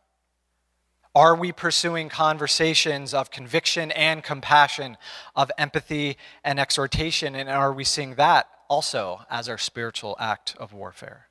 Are 1.18 1.36
we 1.36 1.52
pursuing 1.52 2.10
conversations 2.10 3.14
of 3.14 3.32
conviction 3.32 3.92
and 3.92 4.24
compassion, 4.24 4.98
of 5.36 5.52
empathy 5.58 6.16
and 6.44 6.60
exhortation? 6.60 7.34
And 7.34 7.50
are 7.50 7.74
we 7.74 7.84
seeing 7.84 8.16
that 8.16 8.48
also 8.70 9.22
as 9.30 9.50
our 9.50 9.58
spiritual 9.58 10.16
act 10.20 10.56
of 10.60 10.74
warfare? 10.74 11.28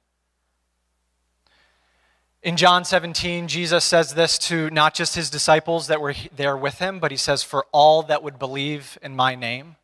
In 2.42 2.56
John 2.56 2.84
17, 2.84 3.48
Jesus 3.48 3.84
says 3.84 4.14
this 4.14 4.38
to 4.38 4.70
not 4.70 4.94
just 4.94 5.14
his 5.14 5.30
disciples 5.30 5.86
that 5.86 6.00
were 6.00 6.14
there 6.34 6.56
with 6.56 6.78
him, 6.78 6.98
but 6.98 7.10
he 7.10 7.16
says, 7.16 7.42
For 7.42 7.66
all 7.72 8.02
that 8.04 8.22
would 8.22 8.38
believe 8.38 8.98
in 9.02 9.16
my 9.16 9.34
name. 9.34 9.76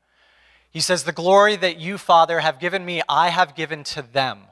He 0.72 0.80
says, 0.80 1.04
The 1.04 1.12
glory 1.12 1.54
that 1.56 1.78
you, 1.78 1.98
Father, 1.98 2.40
have 2.40 2.58
given 2.58 2.84
me, 2.84 3.02
I 3.08 3.28
have 3.28 3.54
given 3.54 3.84
to 3.84 4.02
them, 4.02 4.44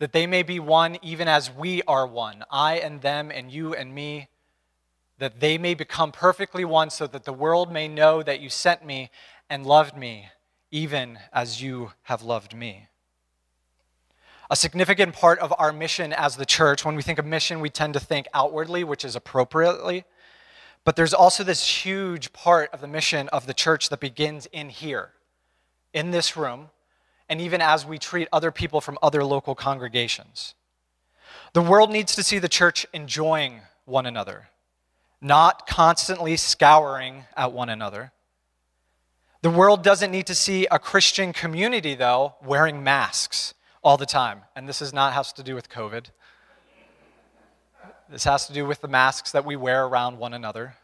that 0.00 0.12
they 0.12 0.26
may 0.26 0.42
be 0.42 0.58
one 0.58 0.98
even 1.02 1.28
as 1.28 1.50
we 1.50 1.82
are 1.84 2.06
one, 2.06 2.44
I 2.50 2.78
and 2.78 3.00
them, 3.00 3.30
and 3.30 3.50
you 3.50 3.72
and 3.72 3.94
me, 3.94 4.28
that 5.18 5.38
they 5.38 5.56
may 5.56 5.74
become 5.74 6.10
perfectly 6.10 6.64
one, 6.64 6.90
so 6.90 7.06
that 7.06 7.24
the 7.24 7.32
world 7.32 7.72
may 7.72 7.86
know 7.86 8.24
that 8.24 8.40
you 8.40 8.50
sent 8.50 8.84
me 8.84 9.10
and 9.48 9.64
loved 9.64 9.96
me, 9.96 10.30
even 10.72 11.20
as 11.32 11.62
you 11.62 11.92
have 12.02 12.22
loved 12.22 12.54
me. 12.54 12.88
A 14.50 14.56
significant 14.56 15.14
part 15.14 15.38
of 15.38 15.54
our 15.58 15.72
mission 15.72 16.12
as 16.12 16.36
the 16.36 16.44
church, 16.44 16.84
when 16.84 16.96
we 16.96 17.02
think 17.02 17.18
of 17.18 17.24
mission, 17.24 17.60
we 17.60 17.70
tend 17.70 17.94
to 17.94 18.00
think 18.00 18.26
outwardly, 18.34 18.84
which 18.84 19.04
is 19.04 19.16
appropriately. 19.16 20.04
But 20.84 20.96
there's 20.96 21.14
also 21.14 21.42
this 21.42 21.84
huge 21.84 22.32
part 22.32 22.70
of 22.72 22.80
the 22.80 22.86
mission 22.86 23.28
of 23.28 23.46
the 23.46 23.54
church 23.54 23.88
that 23.88 23.98
begins 23.98 24.46
in 24.46 24.68
here, 24.68 25.10
in 25.96 26.10
this 26.10 26.36
room, 26.36 26.68
and 27.28 27.40
even 27.40 27.62
as 27.62 27.86
we 27.86 27.98
treat 27.98 28.28
other 28.30 28.52
people 28.52 28.82
from 28.82 28.98
other 29.02 29.24
local 29.24 29.54
congregations. 29.54 30.54
The 31.54 31.62
world 31.62 31.90
needs 31.90 32.14
to 32.16 32.22
see 32.22 32.38
the 32.38 32.50
church 32.50 32.86
enjoying 32.92 33.62
one 33.86 34.04
another, 34.04 34.50
not 35.22 35.66
constantly 35.66 36.36
scouring 36.36 37.24
at 37.34 37.50
one 37.50 37.70
another. 37.70 38.12
The 39.40 39.48
world 39.48 39.82
doesn't 39.82 40.10
need 40.10 40.26
to 40.26 40.34
see 40.34 40.66
a 40.70 40.78
Christian 40.78 41.32
community, 41.32 41.94
though, 41.94 42.34
wearing 42.44 42.84
masks 42.84 43.54
all 43.82 43.96
the 43.96 44.04
time. 44.04 44.42
And 44.54 44.68
this 44.68 44.82
is 44.82 44.92
not 44.92 45.14
has 45.14 45.32
to 45.32 45.42
do 45.42 45.54
with 45.54 45.70
COVID. 45.70 46.06
This 48.10 48.24
has 48.24 48.46
to 48.48 48.52
do 48.52 48.66
with 48.66 48.82
the 48.82 48.88
masks 48.88 49.32
that 49.32 49.46
we 49.46 49.56
wear 49.56 49.86
around 49.86 50.18
one 50.18 50.34
another. 50.34 50.76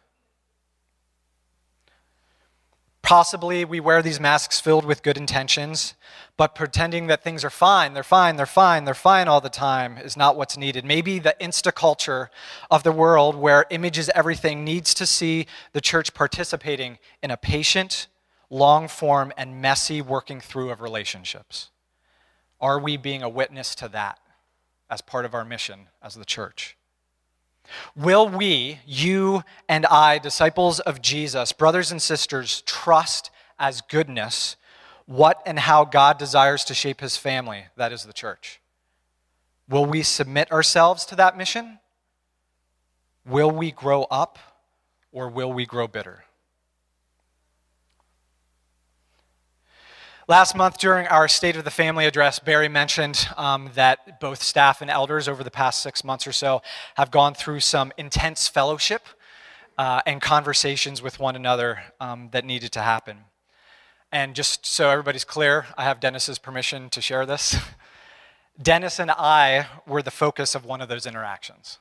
Possibly 3.02 3.64
we 3.64 3.80
wear 3.80 4.00
these 4.00 4.21
masks 4.21 4.61
filled 4.61 4.85
with 4.85 5.02
good 5.02 5.16
intentions, 5.16 5.94
but 6.37 6.54
pretending 6.54 7.09
that 7.09 7.23
things 7.23 7.44
are 7.44 7.50
fine, 7.50 7.94
they're 7.94 8.04
fine, 8.04 8.37
they're 8.37 8.47
fine, 8.47 8.85
they're 8.85 8.94
fine 8.94 9.26
all 9.28 9.40
the 9.40 9.50
time 9.50 9.99
is 9.99 10.16
not 10.16 10.37
what's 10.37 10.56
needed. 10.56 10.85
Maybe 10.85 11.18
the 11.18 11.35
insta 11.40 11.75
culture 11.75 12.30
of 12.71 12.85
the 12.85 12.92
world 12.92 13.35
where 13.35 13.66
image 13.71 13.99
is 13.99 14.11
everything 14.14 14.64
needs 14.64 14.94
to 14.94 15.04
see 15.04 15.47
the 15.73 15.80
church 15.80 16.14
participating 16.14 16.99
in 17.23 17.32
a 17.32 17.37
patient, 17.37 18.06
long 18.49 18.87
form, 18.87 19.32
and 19.37 19.61
messy 19.61 20.00
working 20.00 20.40
through 20.40 20.71
of 20.71 20.80
relationships. 20.80 21.71
Are 22.61 22.78
we 22.78 22.97
being 22.97 23.23
a 23.23 23.28
witness 23.28 23.75
to 23.76 23.88
that 23.88 24.21
as 24.88 25.00
part 25.00 25.25
of 25.25 25.35
our 25.35 25.44
mission 25.44 25.88
as 26.00 26.14
the 26.14 26.25
church? 26.25 26.76
Will 27.97 28.29
we, 28.29 28.79
you 28.87 29.45
and 29.69 29.87
I, 29.87 30.19
disciples 30.19 30.81
of 30.81 31.02
Jesus, 31.02 31.52
brothers 31.52 31.93
and 31.93 32.00
sisters, 32.00 32.62
trust 32.62 33.31
as 33.59 33.81
goodness 33.83 34.57
what 35.07 35.43
and 35.45 35.59
how 35.59 35.85
God 35.85 36.19
desires 36.19 36.64
to 36.64 36.75
shape 36.75 37.00
his 37.00 37.17
family, 37.17 37.64
that 37.76 37.93
is 37.93 38.05
the 38.05 38.12
church? 38.12 38.61
Will 39.69 39.87
we 39.87 40.02
submit 40.02 40.50
ourselves 40.52 41.05
to 41.07 41.17
that 41.17 41.37
mission? 41.37 41.79
Will 43.25 43.50
we 43.50 43.71
grow 43.71 44.05
up 44.05 44.38
or 45.12 45.29
will 45.29 45.52
we 45.52 45.67
grow 45.67 45.87
bitter? 45.87 46.25
Last 50.29 50.55
month, 50.55 50.79
during 50.79 51.09
our 51.09 51.26
State 51.26 51.57
of 51.57 51.64
the 51.64 51.71
Family 51.71 52.07
address, 52.07 52.38
Barry 52.38 52.69
mentioned 52.69 53.29
um, 53.37 53.71
that 53.75 54.21
both 54.21 54.41
staff 54.41 54.81
and 54.81 54.88
elders 54.88 55.26
over 55.26 55.43
the 55.43 55.50
past 55.50 55.83
six 55.83 56.05
months 56.05 56.29
or 56.29 56.33
so 56.33 56.62
have 56.95 57.11
gone 57.11 57.35
through 57.35 57.59
some 57.59 57.93
intense 57.99 58.47
fellowship 58.47 59.02
uh, 59.76 60.00
and 60.07 60.23
conversations 60.23 61.02
with 61.02 61.19
one 61.19 61.35
another 61.35 61.83
um, 62.00 62.29
that 62.31 62.45
needed 62.45 62.71
to 62.71 62.83
happen. 62.83 63.19
And 64.12 64.37
just 64.37 64.64
so 64.64 64.91
everybody's 64.91 65.25
clear, 65.25 65.67
I 65.76 65.83
have 65.83 65.99
Dennis's 65.99 66.38
permission 66.38 66.88
to 66.91 67.00
share 67.00 67.26
this. 67.26 67.57
Dennis 68.62 69.00
and 69.00 69.11
I 69.11 69.67
were 69.88 70.02
the 70.02 70.12
focus 70.12 70.55
of 70.55 70.64
one 70.64 70.81
of 70.81 70.88
those 70.88 71.05
interactions. 71.05 71.81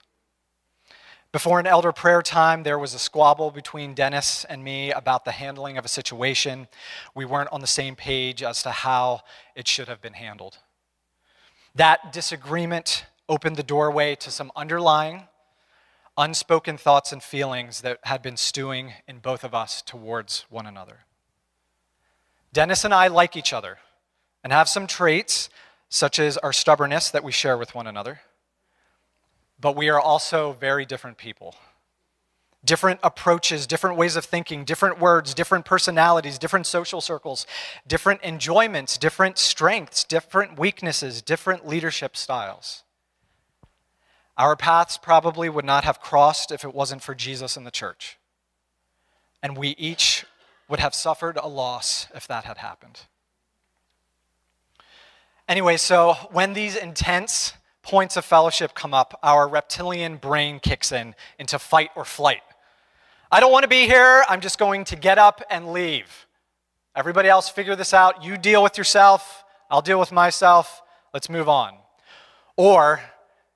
Before 1.31 1.61
an 1.61 1.67
elder 1.67 1.93
prayer 1.93 2.21
time, 2.21 2.63
there 2.63 2.77
was 2.77 2.93
a 2.93 2.99
squabble 2.99 3.51
between 3.51 3.93
Dennis 3.93 4.43
and 4.49 4.61
me 4.65 4.91
about 4.91 5.23
the 5.23 5.31
handling 5.31 5.77
of 5.77 5.85
a 5.85 5.87
situation. 5.87 6.67
We 7.15 7.23
weren't 7.23 7.53
on 7.53 7.61
the 7.61 7.67
same 7.67 7.95
page 7.95 8.43
as 8.43 8.61
to 8.63 8.71
how 8.71 9.21
it 9.55 9.65
should 9.65 9.87
have 9.87 10.01
been 10.01 10.13
handled. 10.13 10.57
That 11.73 12.11
disagreement 12.11 13.05
opened 13.29 13.55
the 13.55 13.63
doorway 13.63 14.15
to 14.15 14.29
some 14.29 14.51
underlying, 14.57 15.27
unspoken 16.17 16.77
thoughts 16.77 17.13
and 17.13 17.23
feelings 17.23 17.79
that 17.79 17.99
had 18.03 18.21
been 18.21 18.35
stewing 18.35 18.91
in 19.07 19.19
both 19.19 19.45
of 19.45 19.55
us 19.55 19.81
towards 19.81 20.45
one 20.49 20.65
another. 20.65 21.05
Dennis 22.51 22.83
and 22.83 22.93
I 22.93 23.07
like 23.07 23.37
each 23.37 23.53
other 23.53 23.77
and 24.43 24.51
have 24.51 24.67
some 24.67 24.85
traits, 24.85 25.49
such 25.87 26.19
as 26.19 26.37
our 26.39 26.51
stubbornness, 26.51 27.09
that 27.09 27.23
we 27.23 27.31
share 27.31 27.57
with 27.57 27.73
one 27.73 27.87
another 27.87 28.19
but 29.61 29.75
we 29.75 29.89
are 29.89 29.99
also 29.99 30.53
very 30.53 30.85
different 30.85 31.17
people. 31.17 31.55
Different 32.65 32.99
approaches, 33.03 33.65
different 33.65 33.97
ways 33.97 34.15
of 34.15 34.25
thinking, 34.25 34.65
different 34.65 34.99
words, 34.99 35.33
different 35.33 35.65
personalities, 35.65 36.37
different 36.37 36.67
social 36.67 37.01
circles, 37.01 37.47
different 37.87 38.21
enjoyments, 38.23 38.97
different 38.97 39.37
strengths, 39.37 40.03
different 40.03 40.59
weaknesses, 40.59 41.21
different 41.21 41.67
leadership 41.67 42.17
styles. 42.17 42.83
Our 44.37 44.55
paths 44.55 44.97
probably 44.97 45.49
would 45.49 45.65
not 45.65 45.83
have 45.83 46.01
crossed 46.01 46.51
if 46.51 46.63
it 46.63 46.73
wasn't 46.73 47.03
for 47.03 47.15
Jesus 47.15 47.57
and 47.57 47.65
the 47.65 47.71
church. 47.71 48.17
And 49.41 49.57
we 49.57 49.69
each 49.69 50.25
would 50.67 50.79
have 50.79 50.95
suffered 50.95 51.37
a 51.37 51.47
loss 51.47 52.07
if 52.15 52.27
that 52.27 52.45
had 52.45 52.57
happened. 52.57 53.01
Anyway, 55.47 55.77
so 55.77 56.13
when 56.31 56.53
these 56.53 56.75
intense 56.75 57.53
points 57.83 58.17
of 58.17 58.25
fellowship 58.25 58.73
come 58.73 58.93
up, 58.93 59.19
our 59.23 59.47
reptilian 59.47 60.17
brain 60.17 60.59
kicks 60.59 60.91
in 60.91 61.15
into 61.39 61.57
fight 61.59 61.89
or 61.95 62.05
flight. 62.05 62.41
I 63.31 63.39
don't 63.39 63.51
want 63.51 63.63
to 63.63 63.69
be 63.69 63.87
here. 63.87 64.23
I'm 64.27 64.41
just 64.41 64.59
going 64.59 64.83
to 64.85 64.95
get 64.95 65.17
up 65.17 65.41
and 65.49 65.71
leave. 65.71 66.27
Everybody 66.95 67.29
else 67.29 67.49
figure 67.49 67.75
this 67.75 67.93
out. 67.93 68.23
You 68.23 68.37
deal 68.37 68.61
with 68.61 68.77
yourself. 68.77 69.43
I'll 69.69 69.81
deal 69.81 69.99
with 69.99 70.11
myself. 70.11 70.81
Let's 71.13 71.29
move 71.29 71.47
on. 71.47 71.75
Or 72.57 73.01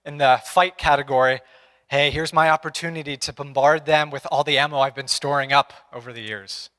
in 0.06 0.18
the 0.18 0.40
fight 0.46 0.78
category, 0.78 1.42
hey, 1.88 2.10
here's 2.10 2.32
my 2.32 2.50
opportunity 2.50 3.18
to 3.18 3.34
bombard 3.34 3.86
them 3.86 4.10
with 4.10 4.26
all 4.32 4.44
the 4.44 4.58
ammo 4.58 4.80
I've 4.80 4.96
been 4.96 5.08
storing 5.08 5.52
up 5.52 5.74
over 5.92 6.14
the 6.14 6.22
years. 6.22 6.70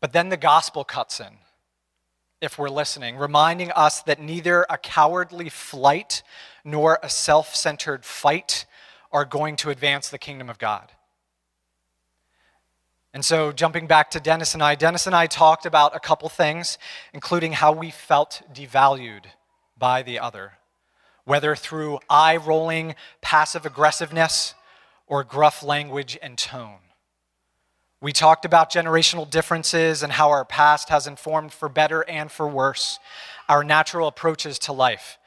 But 0.00 0.12
then 0.14 0.30
the 0.30 0.38
gospel 0.38 0.84
cuts 0.84 1.20
in 1.20 1.36
if 2.40 2.58
we're 2.58 2.70
listening, 2.70 3.16
reminding 3.16 3.70
us 3.72 4.02
that 4.02 4.20
neither 4.20 4.66
a 4.70 4.78
cowardly 4.78 5.48
flight 5.48 6.22
nor 6.64 6.98
a 7.02 7.08
self 7.08 7.54
centered 7.54 8.04
fight 8.04 8.66
are 9.12 9.24
going 9.24 9.56
to 9.56 9.70
advance 9.70 10.08
the 10.08 10.18
kingdom 10.18 10.48
of 10.48 10.58
God. 10.58 10.92
And 13.12 13.24
so, 13.24 13.50
jumping 13.50 13.88
back 13.88 14.10
to 14.12 14.20
Dennis 14.20 14.54
and 14.54 14.62
I, 14.62 14.76
Dennis 14.76 15.06
and 15.06 15.16
I 15.16 15.26
talked 15.26 15.66
about 15.66 15.96
a 15.96 16.00
couple 16.00 16.28
things, 16.28 16.78
including 17.12 17.52
how 17.52 17.72
we 17.72 17.90
felt 17.90 18.42
devalued 18.52 19.24
by 19.76 20.02
the 20.02 20.20
other, 20.20 20.52
whether 21.24 21.56
through 21.56 21.98
eye 22.08 22.36
rolling 22.36 22.94
passive 23.20 23.66
aggressiveness 23.66 24.54
or 25.08 25.24
gruff 25.24 25.62
language 25.62 26.16
and 26.22 26.38
tone. 26.38 26.78
We 28.02 28.12
talked 28.12 28.46
about 28.46 28.72
generational 28.72 29.28
differences 29.28 30.02
and 30.02 30.12
how 30.12 30.30
our 30.30 30.44
past 30.44 30.88
has 30.88 31.06
informed, 31.06 31.52
for 31.52 31.68
better 31.68 32.02
and 32.08 32.32
for 32.32 32.48
worse, 32.48 32.98
our 33.48 33.62
natural 33.62 34.08
approaches 34.08 34.58
to 34.60 34.72
life 34.72 35.18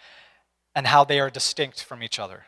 and 0.73 0.87
how 0.87 1.03
they 1.03 1.19
are 1.19 1.29
distinct 1.29 1.83
from 1.83 2.01
each 2.01 2.17
other. 2.17 2.45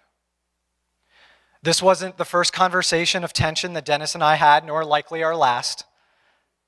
This 1.61 1.81
wasn't 1.81 2.17
the 2.17 2.25
first 2.25 2.53
conversation 2.53 3.23
of 3.23 3.33
tension 3.33 3.73
that 3.73 3.85
Dennis 3.85 4.15
and 4.15 4.23
I 4.23 4.35
had, 4.35 4.65
nor 4.65 4.83
likely 4.83 5.21
our 5.21 5.35
last, 5.35 5.83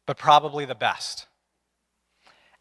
but 0.06 0.18
probably 0.18 0.66
the 0.66 0.76
best. 0.76 1.26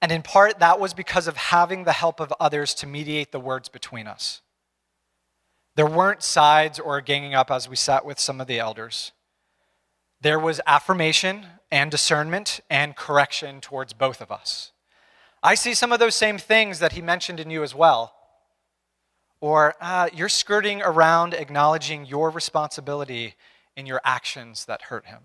And 0.00 0.10
in 0.10 0.22
part, 0.22 0.58
that 0.60 0.80
was 0.80 0.94
because 0.94 1.26
of 1.26 1.36
having 1.36 1.84
the 1.84 1.92
help 1.92 2.20
of 2.20 2.32
others 2.40 2.74
to 2.74 2.86
mediate 2.86 3.32
the 3.32 3.40
words 3.40 3.68
between 3.68 4.06
us. 4.06 4.40
There 5.74 5.86
weren't 5.86 6.22
sides 6.22 6.78
or 6.78 7.00
ganging 7.02 7.34
up 7.34 7.50
as 7.50 7.68
we 7.68 7.76
sat 7.76 8.04
with 8.06 8.18
some 8.18 8.40
of 8.40 8.46
the 8.46 8.58
elders 8.58 9.12
there 10.20 10.38
was 10.38 10.61
affirmation 10.66 11.46
and 11.70 11.90
discernment 11.90 12.61
and 12.70 12.96
correction 12.96 13.61
towards 13.61 13.92
both 13.92 14.20
of 14.20 14.30
us. 14.30 14.73
I 15.42 15.54
see 15.54 15.75
some 15.75 15.92
of 15.92 15.99
those 15.99 16.14
same 16.14 16.38
things 16.38 16.78
that 16.78 16.92
he 16.92 17.02
mentioned 17.02 17.40
in 17.40 17.50
you 17.50 17.62
as 17.62 17.75
well. 17.75 18.14
Or 19.40 19.75
uh, 19.80 20.08
you're 20.14 20.28
skirting 20.28 20.82
around 20.82 21.35
acknowledging 21.35 22.06
your 22.06 22.30
responsibility 22.30 23.35
in 23.76 23.87
your 23.87 24.00
actions 24.04 24.64
that 24.64 24.82
hurt 24.82 25.06
him. 25.06 25.20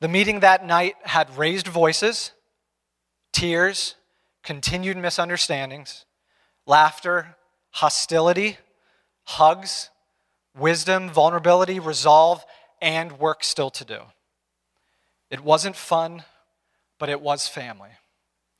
The 0.00 0.08
meeting 0.08 0.40
that 0.40 0.64
night 0.64 0.94
had 1.02 1.36
raised 1.36 1.66
voices, 1.66 2.32
tears, 3.32 3.96
continued 4.42 4.96
misunderstandings, 4.96 6.04
laughter, 6.66 7.36
hostility, 7.70 8.58
hugs, 9.24 9.90
wisdom, 10.56 11.10
vulnerability, 11.10 11.80
resolve, 11.80 12.44
and 12.84 13.18
work 13.18 13.42
still 13.42 13.70
to 13.70 13.84
do. 13.84 14.00
It 15.30 15.40
wasn't 15.40 15.74
fun, 15.74 16.24
but 16.98 17.08
it 17.08 17.22
was 17.22 17.48
family, 17.48 17.92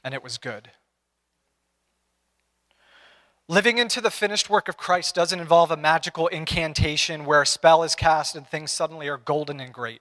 and 0.02 0.14
it 0.14 0.25
was 0.25 0.38
good. 0.38 0.71
Living 3.49 3.76
into 3.76 4.00
the 4.00 4.11
finished 4.11 4.49
work 4.49 4.66
of 4.66 4.78
Christ 4.78 5.14
doesn't 5.14 5.38
involve 5.38 5.71
a 5.71 5.76
magical 5.76 6.28
incantation 6.28 7.26
where 7.26 7.43
a 7.43 7.47
spell 7.47 7.83
is 7.83 7.95
cast 7.95 8.35
and 8.35 8.49
things 8.49 8.73
suddenly 8.73 9.09
are 9.09 9.19
golden 9.19 9.61
and 9.61 9.75
great. 9.75 10.00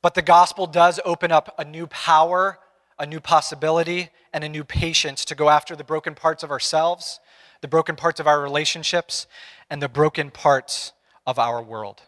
But 0.00 0.14
the 0.14 0.22
gospel 0.22 0.66
does 0.66 0.98
open 1.04 1.30
up 1.30 1.54
a 1.58 1.64
new 1.66 1.86
power, 1.86 2.58
a 2.98 3.04
new 3.04 3.20
possibility, 3.20 4.08
and 4.32 4.42
a 4.42 4.48
new 4.48 4.64
patience 4.64 5.26
to 5.26 5.34
go 5.34 5.50
after 5.50 5.76
the 5.76 5.84
broken 5.84 6.14
parts 6.14 6.42
of 6.42 6.50
ourselves, 6.50 7.20
the 7.60 7.68
broken 7.68 7.94
parts 7.94 8.20
of 8.20 8.26
our 8.26 8.40
relationships, 8.40 9.26
and 9.68 9.82
the 9.82 9.88
broken 9.90 10.30
parts 10.30 10.94
of 11.26 11.38
our 11.38 11.62
world. 11.62 12.00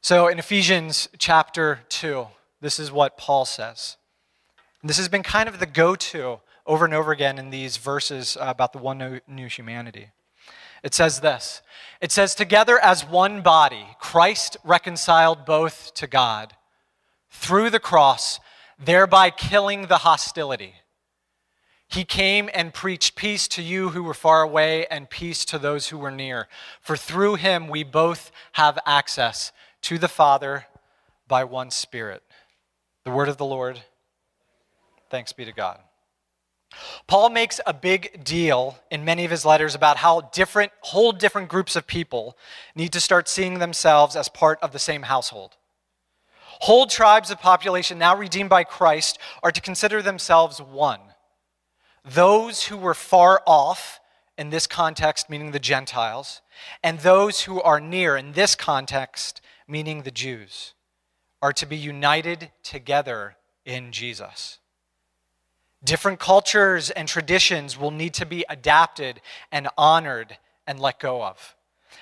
So 0.00 0.28
in 0.28 0.38
Ephesians 0.38 1.08
chapter 1.18 1.80
2, 1.88 2.26
this 2.60 2.78
is 2.78 2.92
what 2.92 3.16
Paul 3.16 3.44
says. 3.44 3.96
This 4.82 4.98
has 4.98 5.08
been 5.08 5.22
kind 5.22 5.48
of 5.48 5.58
the 5.58 5.66
go 5.66 5.96
to 5.96 6.40
over 6.64 6.84
and 6.84 6.94
over 6.94 7.12
again 7.12 7.38
in 7.38 7.50
these 7.50 7.76
verses 7.76 8.36
about 8.40 8.72
the 8.72 8.78
one 8.78 9.20
new 9.26 9.46
humanity. 9.48 10.10
It 10.82 10.94
says 10.94 11.20
this 11.20 11.62
It 12.00 12.12
says, 12.12 12.34
Together 12.34 12.78
as 12.78 13.04
one 13.04 13.42
body, 13.42 13.86
Christ 13.98 14.56
reconciled 14.64 15.44
both 15.44 15.92
to 15.94 16.06
God 16.06 16.54
through 17.30 17.70
the 17.70 17.80
cross, 17.80 18.38
thereby 18.78 19.30
killing 19.30 19.86
the 19.86 19.98
hostility. 19.98 20.74
He 21.88 22.04
came 22.04 22.50
and 22.52 22.74
preached 22.74 23.14
peace 23.14 23.46
to 23.48 23.62
you 23.62 23.90
who 23.90 24.02
were 24.02 24.14
far 24.14 24.42
away 24.42 24.86
and 24.86 25.08
peace 25.08 25.44
to 25.46 25.58
those 25.58 25.88
who 25.88 25.98
were 25.98 26.10
near. 26.10 26.48
For 26.80 26.96
through 26.96 27.36
him 27.36 27.68
we 27.68 27.84
both 27.84 28.32
have 28.52 28.78
access 28.84 29.52
to 29.86 29.98
the 29.98 30.08
Father 30.08 30.66
by 31.28 31.44
one 31.44 31.70
Spirit. 31.70 32.20
The 33.04 33.12
word 33.12 33.28
of 33.28 33.36
the 33.36 33.44
Lord. 33.44 33.82
Thanks 35.10 35.32
be 35.32 35.44
to 35.44 35.52
God. 35.52 35.78
Paul 37.06 37.30
makes 37.30 37.60
a 37.64 37.72
big 37.72 38.24
deal 38.24 38.80
in 38.90 39.04
many 39.04 39.24
of 39.24 39.30
his 39.30 39.44
letters 39.44 39.76
about 39.76 39.98
how 39.98 40.22
different, 40.32 40.72
whole 40.80 41.12
different 41.12 41.48
groups 41.48 41.76
of 41.76 41.86
people 41.86 42.36
need 42.74 42.92
to 42.94 43.00
start 43.00 43.28
seeing 43.28 43.60
themselves 43.60 44.16
as 44.16 44.28
part 44.28 44.58
of 44.60 44.72
the 44.72 44.80
same 44.80 45.02
household. 45.02 45.56
Whole 46.62 46.88
tribes 46.88 47.30
of 47.30 47.40
population 47.40 47.96
now 47.96 48.16
redeemed 48.16 48.50
by 48.50 48.64
Christ 48.64 49.20
are 49.40 49.52
to 49.52 49.60
consider 49.60 50.02
themselves 50.02 50.60
one. 50.60 50.98
Those 52.04 52.64
who 52.64 52.76
were 52.76 52.92
far 52.92 53.40
off, 53.46 54.00
in 54.36 54.50
this 54.50 54.66
context, 54.66 55.30
meaning 55.30 55.52
the 55.52 55.60
Gentiles, 55.60 56.42
and 56.82 56.98
those 56.98 57.42
who 57.42 57.62
are 57.62 57.80
near, 57.80 58.16
in 58.16 58.32
this 58.32 58.56
context, 58.56 59.40
meaning 59.68 60.02
the 60.02 60.10
Jews, 60.10 60.74
are 61.42 61.52
to 61.52 61.66
be 61.66 61.76
united 61.76 62.50
together 62.62 63.36
in 63.64 63.92
Jesus. 63.92 64.58
Different 65.84 66.18
cultures 66.18 66.90
and 66.90 67.06
traditions 67.06 67.78
will 67.78 67.90
need 67.90 68.14
to 68.14 68.26
be 68.26 68.44
adapted 68.48 69.20
and 69.52 69.68
honored 69.76 70.38
and 70.66 70.80
let 70.80 70.98
go 70.98 71.22
of. 71.22 71.54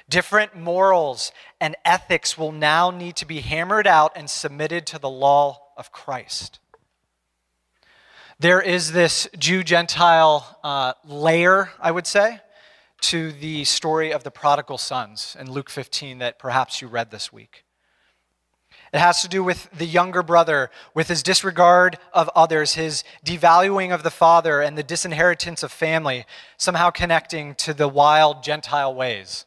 Different 0.08 0.56
morals 0.56 1.32
and 1.60 1.76
ethics 1.84 2.38
will 2.38 2.52
now 2.52 2.90
need 2.90 3.16
to 3.16 3.26
be 3.26 3.40
hammered 3.40 3.86
out 3.86 4.12
and 4.16 4.28
submitted 4.28 4.86
to 4.86 4.98
the 4.98 5.10
law 5.10 5.60
of 5.76 5.92
Christ. 5.92 6.60
There 8.38 8.60
is 8.60 8.92
this 8.92 9.28
Jew 9.38 9.62
Gentile 9.62 10.58
uh, 10.64 10.94
layer, 11.04 11.70
I 11.80 11.90
would 11.90 12.06
say, 12.06 12.40
to 13.08 13.32
the 13.32 13.64
story 13.64 14.12
of 14.12 14.24
the 14.24 14.30
prodigal 14.30 14.78
sons 14.78 15.36
in 15.38 15.50
Luke 15.50 15.68
15 15.68 16.18
that 16.18 16.38
perhaps 16.38 16.80
you 16.80 16.88
read 16.88 17.10
this 17.10 17.30
week. 17.30 17.64
It 18.94 18.98
has 18.98 19.20
to 19.20 19.28
do 19.28 19.44
with 19.44 19.68
the 19.76 19.84
younger 19.84 20.22
brother, 20.22 20.70
with 20.94 21.08
his 21.08 21.22
disregard 21.22 21.98
of 22.14 22.30
others, 22.34 22.76
his 22.76 23.04
devaluing 23.22 23.92
of 23.92 24.04
the 24.04 24.10
father, 24.10 24.62
and 24.62 24.78
the 24.78 24.82
disinheritance 24.82 25.62
of 25.62 25.70
family, 25.70 26.24
somehow 26.56 26.88
connecting 26.88 27.54
to 27.56 27.74
the 27.74 27.88
wild 27.88 28.42
Gentile 28.42 28.94
ways. 28.94 29.44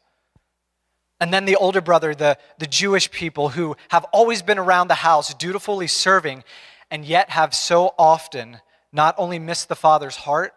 And 1.20 1.34
then 1.34 1.46
the 1.46 1.56
older 1.56 1.82
brother, 1.82 2.14
the, 2.14 2.38
the 2.60 2.68
Jewish 2.68 3.10
people 3.10 3.50
who 3.50 3.76
have 3.90 4.04
always 4.14 4.44
been 4.44 4.60
around 4.60 4.88
the 4.88 4.96
house, 4.96 5.34
dutifully 5.34 5.88
serving, 5.88 6.44
and 6.92 7.04
yet 7.04 7.32
have 7.32 7.56
so 7.56 7.96
often 7.98 8.60
not 8.92 9.16
only 9.18 9.40
missed 9.40 9.68
the 9.68 9.76
father's 9.76 10.18
heart, 10.18 10.54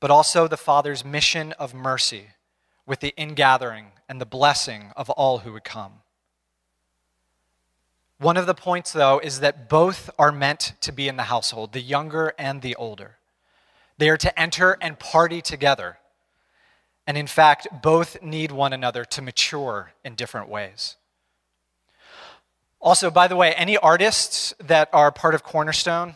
but 0.00 0.10
also 0.10 0.46
the 0.46 0.56
father's 0.56 1.04
mission 1.04 1.52
of 1.52 1.74
mercy 1.74 2.28
with 2.86 3.00
the 3.00 3.14
ingathering 3.16 3.92
and 4.08 4.20
the 4.20 4.26
blessing 4.26 4.92
of 4.96 5.10
all 5.10 5.38
who 5.38 5.52
would 5.52 5.64
come. 5.64 6.00
One 8.18 8.36
of 8.36 8.46
the 8.46 8.54
points, 8.54 8.92
though, 8.92 9.20
is 9.20 9.40
that 9.40 9.68
both 9.68 10.10
are 10.18 10.32
meant 10.32 10.72
to 10.80 10.90
be 10.90 11.06
in 11.06 11.16
the 11.16 11.24
household, 11.24 11.72
the 11.72 11.80
younger 11.80 12.34
and 12.36 12.62
the 12.62 12.74
older. 12.74 13.18
They 13.98 14.08
are 14.08 14.16
to 14.16 14.40
enter 14.40 14.76
and 14.80 14.98
party 14.98 15.40
together. 15.40 15.98
And 17.06 17.16
in 17.16 17.26
fact, 17.26 17.68
both 17.82 18.20
need 18.22 18.50
one 18.50 18.72
another 18.72 19.04
to 19.04 19.22
mature 19.22 19.92
in 20.04 20.14
different 20.14 20.48
ways. 20.48 20.96
Also, 22.80 23.10
by 23.10 23.28
the 23.28 23.36
way, 23.36 23.52
any 23.54 23.76
artists 23.76 24.54
that 24.60 24.88
are 24.92 25.10
part 25.10 25.34
of 25.34 25.42
Cornerstone, 25.42 26.14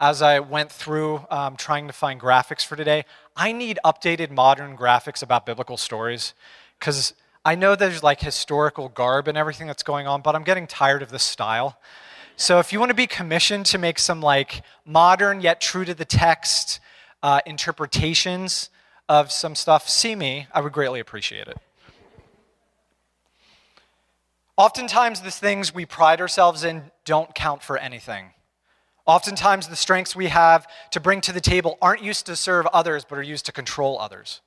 as 0.00 0.20
I 0.20 0.40
went 0.40 0.70
through 0.70 1.24
um, 1.30 1.56
trying 1.56 1.86
to 1.86 1.92
find 1.92 2.20
graphics 2.20 2.64
for 2.64 2.76
today, 2.76 3.04
I 3.36 3.52
need 3.52 3.78
updated 3.84 4.30
modern 4.30 4.76
graphics 4.76 5.22
about 5.22 5.46
biblical 5.46 5.76
stories 5.76 6.34
because 6.78 7.14
I 7.44 7.54
know 7.54 7.74
there's 7.74 8.02
like 8.02 8.20
historical 8.20 8.88
garb 8.88 9.28
and 9.28 9.36
everything 9.36 9.66
that's 9.66 9.82
going 9.82 10.06
on, 10.06 10.20
but 10.22 10.34
I'm 10.34 10.44
getting 10.44 10.66
tired 10.66 11.02
of 11.02 11.10
this 11.10 11.22
style. 11.22 11.78
So 12.36 12.58
if 12.58 12.72
you 12.72 12.78
want 12.78 12.90
to 12.90 12.94
be 12.94 13.06
commissioned 13.06 13.66
to 13.66 13.78
make 13.78 13.98
some 13.98 14.20
like 14.20 14.62
modern 14.84 15.40
yet 15.40 15.60
true 15.60 15.84
to 15.84 15.94
the 15.94 16.04
text 16.04 16.80
uh, 17.22 17.40
interpretations 17.46 18.70
of 19.08 19.30
some 19.30 19.54
stuff, 19.54 19.88
see 19.88 20.14
me. 20.14 20.46
I 20.52 20.60
would 20.60 20.72
greatly 20.72 21.00
appreciate 21.00 21.48
it. 21.48 21.56
Oftentimes, 24.56 25.22
the 25.22 25.30
things 25.30 25.74
we 25.74 25.86
pride 25.86 26.20
ourselves 26.20 26.62
in 26.62 26.90
don't 27.04 27.34
count 27.34 27.62
for 27.62 27.78
anything. 27.78 28.32
Oftentimes, 29.06 29.68
the 29.68 29.76
strengths 29.76 30.14
we 30.14 30.28
have 30.28 30.66
to 30.92 31.00
bring 31.00 31.20
to 31.22 31.32
the 31.32 31.40
table 31.40 31.76
aren't 31.82 32.02
used 32.02 32.26
to 32.26 32.36
serve 32.36 32.66
others, 32.66 33.04
but 33.04 33.18
are 33.18 33.22
used 33.22 33.46
to 33.46 33.52
control 33.52 33.98
others. 33.98 34.40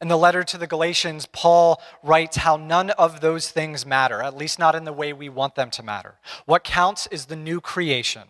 In 0.00 0.08
the 0.08 0.16
letter 0.16 0.42
to 0.44 0.56
the 0.56 0.66
Galatians, 0.66 1.26
Paul 1.26 1.80
writes 2.02 2.38
how 2.38 2.56
none 2.56 2.88
of 2.90 3.20
those 3.20 3.50
things 3.50 3.84
matter, 3.84 4.22
at 4.22 4.36
least 4.36 4.58
not 4.58 4.74
in 4.74 4.84
the 4.84 4.94
way 4.94 5.12
we 5.12 5.28
want 5.28 5.56
them 5.56 5.70
to 5.72 5.82
matter. 5.82 6.14
What 6.46 6.64
counts 6.64 7.06
is 7.08 7.26
the 7.26 7.36
new 7.36 7.60
creation. 7.60 8.22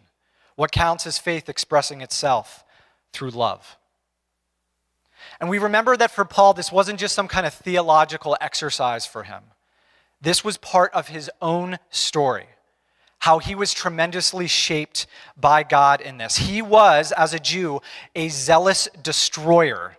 What 0.57 0.73
counts 0.73 1.07
is 1.07 1.19
faith 1.19 1.49
expressing 1.49 2.01
itself 2.01 2.65
through 3.13 3.31
love. 3.31 3.77
And 5.39 5.49
we 5.49 5.59
remember 5.59 5.97
that 5.97 6.11
for 6.11 6.25
Paul, 6.25 6.55
this 6.55 6.73
wasn't 6.73 6.99
just 6.99 7.15
some 7.15 7.29
kind 7.29 7.47
of 7.47 7.55
theological 7.55 8.37
exercise 8.41 9.07
for 9.07 9.23
him. 9.23 9.45
This 10.21 10.45
was 10.45 10.57
part 10.57 10.93
of 10.93 11.09
his 11.09 11.31
own 11.41 11.79
story, 11.91 12.47
how 13.21 13.39
he 13.39 13.55
was 13.55 13.73
tremendously 13.73 14.47
shaped 14.47 15.07
by 15.37 15.63
God 15.63 16.01
in 16.01 16.19
this. 16.19 16.37
He 16.37 16.61
was, 16.61 17.13
as 17.13 17.33
a 17.33 17.39
Jew, 17.39 17.81
a 18.15 18.29
zealous 18.29 18.89
destroyer 19.03 19.97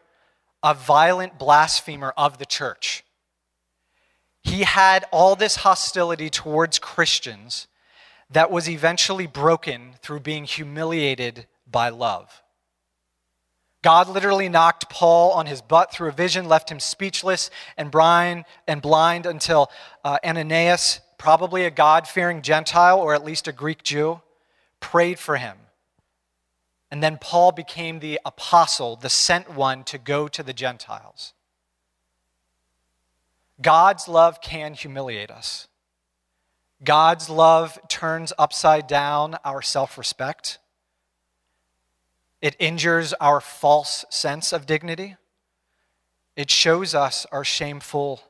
a 0.64 0.74
violent 0.74 1.38
blasphemer 1.40 2.14
of 2.18 2.38
the 2.38 2.46
church. 2.46 3.04
He 4.44 4.64
had 4.64 5.06
all 5.12 5.36
this 5.36 5.58
hostility 5.58 6.30
towards 6.30 6.80
Christians 6.80 7.68
that 8.30 8.52
was 8.52 8.70
eventually 8.70 9.28
broken 9.28 9.94
through 10.02 10.22
being 10.22 10.46
humiliated 10.46 11.48
by 11.70 11.90
love. 11.90 12.42
God 13.84 14.08
literally 14.08 14.48
knocked 14.48 14.90
Paul 14.90 15.32
on 15.32 15.48
his 15.48 15.62
butt 15.62 15.92
through 15.92 16.10
a 16.10 16.14
vision, 16.14 16.48
left 16.48 16.72
him 16.72 16.80
speechless 16.80 17.50
and 17.78 17.90
blind, 17.90 18.46
and 18.68 18.82
blind 18.82 19.26
until 19.26 19.72
uh, 20.04 20.20
Ananias, 20.24 21.02
probably 21.22 21.66
a 21.66 21.72
God 21.72 22.08
fearing 22.08 22.42
Gentile 22.42 23.00
or 23.00 23.14
at 23.14 23.24
least 23.24 23.48
a 23.48 23.52
Greek 23.52 23.84
Jew, 23.84 24.22
prayed 24.80 25.20
for 25.20 25.38
him 25.38 25.58
and 26.92 27.02
then 27.02 27.18
Paul 27.18 27.54
became 27.54 28.00
the 28.00 28.20
apostle, 28.26 28.98
the 28.98 29.10
sent 29.10 29.50
one 29.50 29.86
to 29.86 29.98
go 29.98 30.28
to 30.28 30.44
the 30.44 30.54
Gentiles. 30.54 31.34
God's 33.62 34.10
love 34.10 34.42
can 34.42 34.74
humiliate 34.74 35.32
us. 35.32 35.70
God's 36.84 37.30
love 37.30 37.80
turns 37.88 38.34
upside 38.38 38.88
down 38.88 39.38
our 39.46 39.62
self 39.62 39.98
respect. 39.98 40.60
It 42.42 42.58
injures 42.60 43.14
our 43.14 43.40
false 43.40 44.04
sense 44.10 44.52
of 44.52 44.66
dignity. 44.66 45.16
It 46.36 46.50
shows 46.50 46.94
us 46.94 47.26
our 47.32 47.46
shameful 47.46 48.22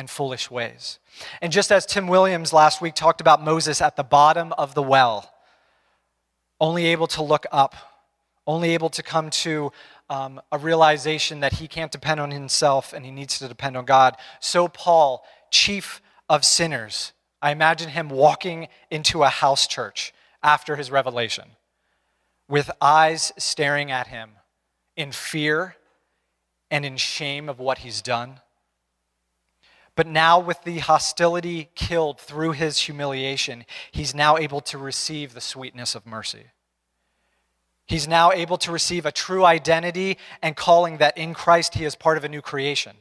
and 0.00 0.10
foolish 0.10 0.50
ways. 0.50 0.98
And 1.40 1.52
just 1.52 1.70
as 1.70 1.86
Tim 1.86 2.08
Williams 2.08 2.52
last 2.52 2.80
week 2.80 2.94
talked 2.94 3.20
about 3.20 3.44
Moses 3.44 3.80
at 3.80 3.94
the 3.94 4.02
bottom 4.02 4.52
of 4.54 4.74
the 4.74 4.82
well, 4.82 5.32
only 6.58 6.86
able 6.86 7.06
to 7.06 7.22
look 7.22 7.46
up 7.52 7.76
only 8.46 8.70
able 8.70 8.90
to 8.90 9.02
come 9.02 9.30
to 9.30 9.70
um, 10.08 10.40
a 10.50 10.58
realization 10.58 11.38
that 11.38 11.52
he 11.52 11.68
can't 11.68 11.92
depend 11.92 12.18
on 12.18 12.32
himself 12.32 12.92
and 12.92 13.04
he 13.04 13.12
needs 13.12 13.38
to 13.38 13.46
depend 13.46 13.76
on 13.76 13.84
God. 13.84 14.16
So, 14.40 14.66
Paul, 14.66 15.24
chief 15.52 16.02
of 16.28 16.44
sinners, 16.44 17.12
I 17.40 17.52
imagine 17.52 17.90
him 17.90 18.08
walking 18.08 18.66
into 18.90 19.22
a 19.22 19.28
house 19.28 19.68
church 19.68 20.12
after 20.42 20.74
his 20.74 20.90
revelation 20.90 21.50
with 22.48 22.70
eyes 22.80 23.30
staring 23.38 23.92
at 23.92 24.08
him 24.08 24.30
in 24.96 25.12
fear, 25.12 25.76
and 26.70 26.84
in 26.84 26.96
shame 26.96 27.48
of 27.48 27.58
what 27.58 27.78
he's 27.78 28.02
done. 28.02 28.40
But 29.96 30.06
now, 30.06 30.38
with 30.38 30.62
the 30.62 30.78
hostility 30.78 31.70
killed 31.74 32.20
through 32.20 32.52
his 32.52 32.78
humiliation, 32.78 33.64
he's 33.90 34.14
now 34.14 34.36
able 34.36 34.60
to 34.62 34.78
receive 34.78 35.34
the 35.34 35.40
sweetness 35.40 35.94
of 35.94 36.06
mercy. 36.06 36.46
He's 37.86 38.06
now 38.06 38.30
able 38.30 38.56
to 38.58 38.70
receive 38.70 39.04
a 39.04 39.10
true 39.10 39.44
identity 39.44 40.16
and 40.40 40.56
calling 40.56 40.98
that 40.98 41.18
in 41.18 41.34
Christ 41.34 41.74
he 41.74 41.84
is 41.84 41.96
part 41.96 42.16
of 42.16 42.24
a 42.24 42.28
new 42.28 42.40
creation. 42.40 42.96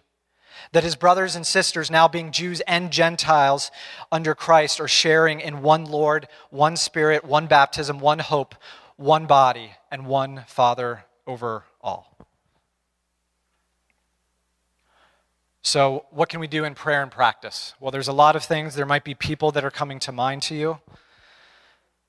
That 0.72 0.84
his 0.84 0.96
brothers 0.96 1.36
and 1.36 1.46
sisters, 1.46 1.92
now 1.92 2.08
being 2.08 2.32
Jews 2.32 2.60
and 2.62 2.92
Gentiles 2.92 3.70
under 4.12 4.34
Christ, 4.34 4.80
are 4.80 4.88
sharing 4.88 5.42
in 5.42 5.62
one 5.62 5.86
Lord, 5.86 6.28
one 6.50 6.76
Spirit, 6.76 7.24
one 7.24 7.46
baptism, 7.46 8.00
one 8.00 8.20
hope, 8.20 8.56
one 8.98 9.28
body, 9.28 9.74
and 9.92 10.08
one 10.08 10.44
Father 10.48 11.06
over 11.28 11.66
all. 11.82 12.18
So, 15.62 16.06
what 16.12 16.30
can 16.30 16.40
we 16.40 16.48
do 16.48 16.64
in 16.64 16.74
prayer 16.74 17.04
and 17.04 17.12
practice? 17.12 17.74
Well, 17.80 17.92
there's 17.92 18.08
a 18.08 18.14
lot 18.14 18.36
of 18.36 18.44
things. 18.44 18.76
There 18.76 18.86
might 18.86 19.04
be 19.04 19.14
people 19.14 19.52
that 19.52 19.66
are 19.66 19.72
coming 19.72 20.00
to 20.00 20.12
mind 20.12 20.42
to 20.44 20.56
you 20.56 20.80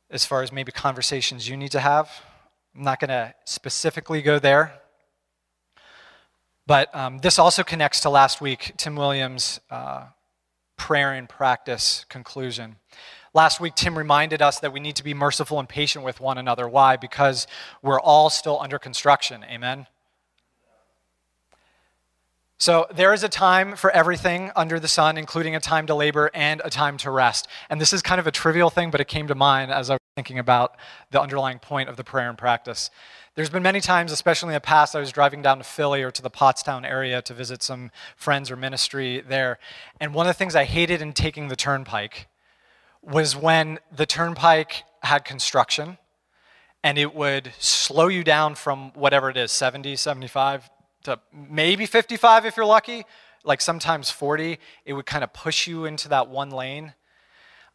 as 0.09 0.25
far 0.25 0.43
as 0.43 0.53
maybe 0.53 0.73
conversations 0.73 1.49
you 1.49 1.57
need 1.57 1.73
to 1.73 1.81
have. 1.81 2.11
I'm 2.77 2.83
not 2.85 3.01
going 3.01 3.09
to 3.09 3.35
specifically 3.45 4.23
go 4.23 4.39
there. 4.39 4.73
But 6.67 6.95
um, 6.95 7.19
this 7.19 7.39
also 7.39 7.65
connects 7.65 8.01
to 8.01 8.11
last 8.11 8.41
week, 8.41 8.73
Tim 8.77 8.95
Williams' 8.95 9.59
uh, 9.71 10.07
prayer 10.77 11.13
and 11.13 11.29
practice 11.29 12.05
conclusion. 12.09 12.77
Last 13.35 13.61
week, 13.61 13.75
Tim 13.75 13.99
reminded 13.99 14.43
us 14.43 14.61
that 14.61 14.73
we 14.73 14.79
need 14.79 14.97
to 14.97 15.05
be 15.05 15.15
merciful 15.15 15.59
and 15.59 15.69
patient 15.69 16.05
with 16.05 16.21
one 16.21 16.39
another. 16.39 16.69
Why? 16.69 16.97
Because 16.97 17.49
we're 17.83 18.01
all 18.01 18.31
still 18.31 18.61
under 18.61 18.79
construction. 18.79 19.45
Amen? 19.45 19.87
So 22.61 22.87
there 22.95 23.15
is 23.15 23.25
a 23.25 23.29
time 23.31 23.75
for 23.75 23.91
everything 23.91 24.51
under 24.55 24.79
the 24.79 24.87
sun, 24.87 25.17
including 25.17 25.57
a 25.57 25.61
time 25.61 25.87
to 25.87 25.95
labor 25.95 26.31
and 26.35 26.61
a 26.63 26.69
time 26.69 26.99
to 26.99 27.11
rest. 27.11 27.49
And 27.71 27.81
this 27.81 27.95
is 27.95 28.03
kind 28.03 28.21
of 28.21 28.27
a 28.27 28.31
trivial 28.31 28.69
thing, 28.69 28.91
but 28.91 29.01
it 29.01 29.09
came 29.09 29.27
to 29.29 29.35
mind 29.35 29.73
as 29.73 29.89
I 29.89 29.95
was 29.95 30.01
thinking 30.15 30.39
about 30.39 30.77
the 31.11 31.23
underlying 31.23 31.59
point 31.59 31.89
of 31.89 31.97
the 31.97 32.05
prayer 32.05 32.29
and 32.29 32.37
practice. 32.37 32.91
There's 33.35 33.49
been 33.49 33.63
many 33.63 33.81
times, 33.81 34.13
especially 34.13 34.49
in 34.49 34.55
the 34.55 34.61
past, 34.61 34.95
I 34.95 35.01
was 35.01 35.11
driving 35.11 35.41
down 35.41 35.57
to 35.57 35.65
Philly 35.65 36.03
or 36.03 36.11
to 36.11 36.21
the 36.21 36.29
Pottstown 36.29 36.85
area 36.85 37.23
to 37.23 37.33
visit 37.33 37.63
some 37.63 37.91
friends 38.15 38.51
or 38.51 38.57
ministry 38.57 39.23
there. 39.27 39.59
And 39.99 40.13
one 40.13 40.27
of 40.27 40.29
the 40.29 40.39
things 40.39 40.55
I 40.55 40.65
hated 40.65 41.01
in 41.01 41.15
taking 41.15 41.49
the 41.49 41.57
turnpike 41.57 42.29
was 43.01 43.35
when 43.35 43.79
the 43.91 44.05
turnpike 44.05 44.85
had 45.03 45.25
construction 45.25 45.97
and 46.85 46.99
it 46.99 47.15
would 47.15 47.53
slow 47.59 48.09
you 48.09 48.23
down 48.23 48.55
from 48.55 48.93
whatever 48.93 49.31
it 49.31 49.39
is 49.39 49.51
70, 49.51 49.97
75 49.97 50.69
to 51.05 51.19
maybe 51.33 51.87
55 51.87 52.47
if 52.47 52.57
you're 52.57 52.67
lucky, 52.67 53.05
like 53.45 53.61
sometimes 53.61 54.11
40. 54.11 54.59
It 54.85 54.93
would 54.93 55.07
kind 55.07 55.25
of 55.25 55.33
push 55.33 55.67
you 55.67 55.85
into 55.85 56.09
that 56.09 56.29
one 56.29 56.51
lane. 56.51 56.95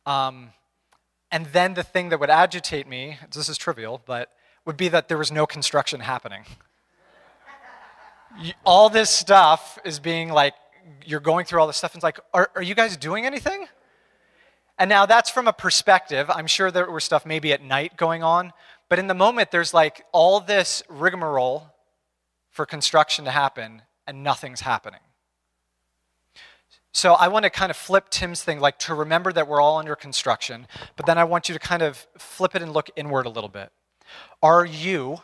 Um, 0.05 0.51
and 1.31 1.47
then 1.47 1.73
the 1.73 1.83
thing 1.83 2.09
that 2.09 2.19
would 2.19 2.29
agitate 2.29 2.87
me, 2.87 3.17
this 3.33 3.49
is 3.49 3.57
trivial, 3.57 4.01
but 4.05 4.31
would 4.65 4.77
be 4.77 4.87
that 4.89 5.07
there 5.07 5.17
was 5.17 5.31
no 5.31 5.45
construction 5.45 5.99
happening. 5.99 6.45
all 8.65 8.89
this 8.89 9.09
stuff 9.09 9.79
is 9.83 9.99
being 9.99 10.29
like, 10.29 10.53
you're 11.05 11.19
going 11.19 11.45
through 11.45 11.59
all 11.59 11.67
this 11.67 11.77
stuff, 11.77 11.93
and 11.93 11.97
it's 11.97 12.03
like, 12.03 12.19
are, 12.33 12.51
are 12.55 12.61
you 12.61 12.75
guys 12.75 12.95
doing 12.97 13.25
anything? 13.25 13.67
And 14.77 14.89
now 14.89 15.05
that's 15.05 15.29
from 15.29 15.47
a 15.47 15.53
perspective. 15.53 16.29
I'm 16.29 16.47
sure 16.47 16.69
there 16.69 16.89
were 16.89 16.99
stuff 16.99 17.25
maybe 17.25 17.53
at 17.53 17.63
night 17.63 17.97
going 17.97 18.23
on, 18.23 18.53
but 18.89 18.99
in 18.99 19.07
the 19.07 19.13
moment, 19.13 19.51
there's 19.51 19.73
like 19.73 20.05
all 20.11 20.39
this 20.39 20.83
rigmarole 20.89 21.73
for 22.55 22.65
construction 22.65 23.25
to 23.25 23.31
happen 23.31 23.81
and 24.07 24.23
nothing's 24.23 24.61
happening. 24.61 25.01
So 26.93 27.11
I 27.11 27.27
want 27.27 27.43
to 27.43 27.49
kind 27.49 27.69
of 27.69 27.75
flip 27.75 28.07
Tim's 28.09 28.41
thing, 28.41 28.61
like 28.61 28.79
to 28.79 28.95
remember 28.95 29.33
that 29.33 29.49
we're 29.49 29.59
all 29.59 29.77
under 29.77 29.93
construction, 29.93 30.65
but 30.95 31.05
then 31.05 31.17
I 31.17 31.25
want 31.25 31.49
you 31.49 31.53
to 31.53 31.59
kind 31.59 31.81
of 31.81 32.07
flip 32.17 32.55
it 32.55 32.61
and 32.61 32.71
look 32.71 32.89
inward 32.95 33.25
a 33.25 33.29
little 33.29 33.49
bit. 33.49 33.73
Are 34.41 34.65
you 34.65 35.19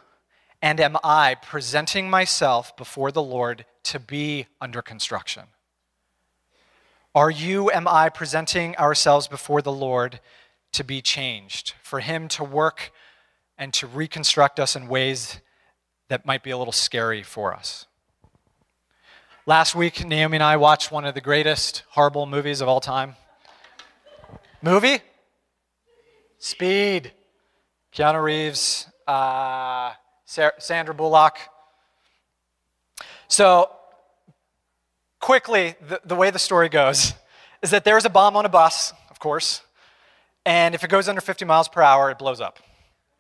and 0.62 0.82
am 0.82 0.98
I 1.06 1.36
presenting 1.42 2.10
myself 2.10 2.76
before 2.76 3.14
the 3.14 3.24
Lord 3.24 3.64
to 3.84 3.98
be 3.98 4.48
under 4.60 4.82
construction? 4.82 5.44
Are 7.16 7.32
you, 7.32 7.72
am 7.72 7.88
I 7.88 8.10
presenting 8.10 8.76
ourselves 8.76 9.30
before 9.30 9.62
the 9.62 9.72
Lord 9.72 10.20
to 10.74 10.84
be 10.84 11.02
changed, 11.02 11.76
for 11.82 12.02
Him 12.02 12.28
to 12.30 12.44
work 12.44 12.92
and 13.58 13.74
to 13.76 13.88
reconstruct 13.88 14.60
us 14.60 14.76
in 14.76 14.90
ways 14.90 15.40
that 16.12 16.26
might 16.26 16.44
be 16.44 16.50
a 16.50 16.58
little 16.58 16.74
scary 16.74 17.24
for 17.24 17.54
us. 17.54 17.86
Last 19.46 19.76
week, 19.76 20.06
Naomi 20.06 20.36
and 20.36 20.44
I 20.44 20.58
watched 20.58 20.92
one 20.92 21.06
of 21.06 21.14
the 21.16 21.22
greatest 21.22 21.84
horrible 21.92 22.26
movies 22.26 22.60
of 22.60 22.68
all 22.68 22.82
time. 22.82 23.16
Movie? 24.62 25.00
Speed. 26.38 27.14
Keanu 27.96 28.22
Reeves, 28.22 28.88
uh, 29.08 29.94
Sandra 30.26 30.94
Bullock. 30.94 31.38
So, 33.30 33.70
quickly, 35.22 35.76
the, 35.88 36.02
the 36.04 36.16
way 36.16 36.30
the 36.30 36.40
story 36.40 36.68
goes 36.68 37.14
is 37.62 37.72
that 37.72 37.86
there's 37.86 38.04
a 38.04 38.10
bomb 38.10 38.36
on 38.36 38.46
a 38.46 38.50
bus, 38.50 38.92
of 39.10 39.18
course, 39.20 39.62
and 40.46 40.76
if 40.76 40.84
it 40.84 40.90
goes 40.90 41.08
under 41.08 41.22
50 41.22 41.46
miles 41.46 41.70
per 41.70 41.82
hour, 41.82 42.12
it 42.12 42.20
blows 42.20 42.42
up. 42.42 42.60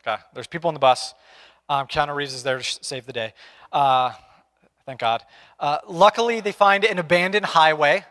Okay, 0.05 0.21
there's 0.33 0.47
people 0.47 0.67
on 0.67 0.73
the 0.73 0.79
bus. 0.81 1.13
Um, 1.71 1.87
Keanu 1.87 2.13
Reeves 2.13 2.33
is 2.33 2.43
there 2.43 2.59
to 2.59 2.83
save 2.83 3.05
the 3.05 3.13
day. 3.13 3.33
Uh, 3.71 4.11
thank 4.85 4.99
God. 4.99 5.23
Uh, 5.57 5.77
luckily, 5.87 6.41
they 6.41 6.51
find 6.51 6.83
an 6.83 6.99
abandoned 6.99 7.45
highway, 7.45 8.03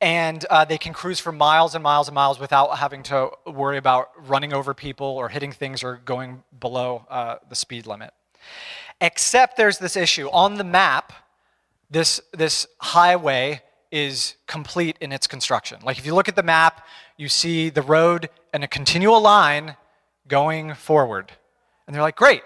and 0.00 0.42
uh, 0.46 0.64
they 0.64 0.78
can 0.78 0.94
cruise 0.94 1.20
for 1.20 1.30
miles 1.30 1.74
and 1.74 1.84
miles 1.84 2.08
and 2.08 2.14
miles 2.14 2.40
without 2.40 2.78
having 2.78 3.02
to 3.02 3.28
worry 3.44 3.76
about 3.76 4.08
running 4.26 4.54
over 4.54 4.72
people 4.72 5.06
or 5.06 5.28
hitting 5.28 5.52
things 5.52 5.84
or 5.84 6.00
going 6.06 6.42
below 6.58 7.04
uh, 7.10 7.34
the 7.50 7.54
speed 7.54 7.86
limit. 7.86 8.14
Except 9.02 9.58
there's 9.58 9.76
this 9.76 9.94
issue. 9.94 10.30
On 10.30 10.54
the 10.54 10.64
map, 10.64 11.12
this, 11.90 12.22
this 12.32 12.66
highway 12.78 13.60
is 13.92 14.36
complete 14.46 14.96
in 15.02 15.12
its 15.12 15.26
construction. 15.26 15.78
Like 15.82 15.98
if 15.98 16.06
you 16.06 16.14
look 16.14 16.28
at 16.28 16.36
the 16.36 16.42
map, 16.42 16.86
you 17.18 17.28
see 17.28 17.68
the 17.68 17.82
road 17.82 18.30
and 18.54 18.64
a 18.64 18.68
continual 18.68 19.20
line 19.20 19.76
going 20.26 20.72
forward. 20.72 21.32
And 21.86 21.94
they're 21.94 22.02
like, 22.02 22.16
great, 22.16 22.42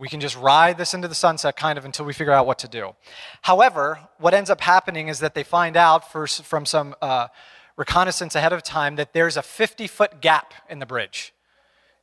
we 0.00 0.08
can 0.08 0.18
just 0.18 0.36
ride 0.36 0.78
this 0.78 0.94
into 0.94 1.06
the 1.06 1.14
sunset 1.14 1.56
kind 1.56 1.76
of 1.76 1.84
until 1.84 2.06
we 2.06 2.14
figure 2.14 2.32
out 2.32 2.46
what 2.46 2.58
to 2.60 2.68
do. 2.68 2.94
However, 3.42 4.00
what 4.18 4.32
ends 4.32 4.48
up 4.48 4.62
happening 4.62 5.08
is 5.08 5.20
that 5.20 5.34
they 5.34 5.42
find 5.42 5.76
out 5.76 6.10
for, 6.10 6.26
from 6.26 6.64
some 6.64 6.94
uh, 7.02 7.28
reconnaissance 7.76 8.34
ahead 8.34 8.54
of 8.54 8.62
time 8.62 8.96
that 8.96 9.12
there's 9.12 9.36
a 9.36 9.42
50 9.42 9.86
foot 9.86 10.22
gap 10.22 10.54
in 10.70 10.78
the 10.78 10.86
bridge, 10.86 11.34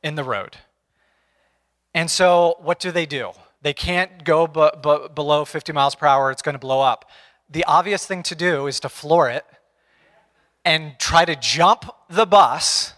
in 0.00 0.14
the 0.14 0.22
road. 0.22 0.58
And 1.92 2.08
so, 2.08 2.56
what 2.60 2.78
do 2.78 2.92
they 2.92 3.04
do? 3.04 3.32
They 3.62 3.72
can't 3.72 4.22
go 4.22 4.46
b- 4.46 4.70
b- 4.80 5.08
below 5.12 5.44
50 5.44 5.72
miles 5.72 5.96
per 5.96 6.06
hour, 6.06 6.30
it's 6.30 6.42
going 6.42 6.54
to 6.54 6.60
blow 6.60 6.80
up. 6.80 7.10
The 7.50 7.64
obvious 7.64 8.06
thing 8.06 8.22
to 8.24 8.36
do 8.36 8.68
is 8.68 8.78
to 8.80 8.88
floor 8.88 9.28
it 9.28 9.44
and 10.64 10.92
try 11.00 11.24
to 11.24 11.34
jump 11.34 11.86
the 12.08 12.26
bus 12.26 12.92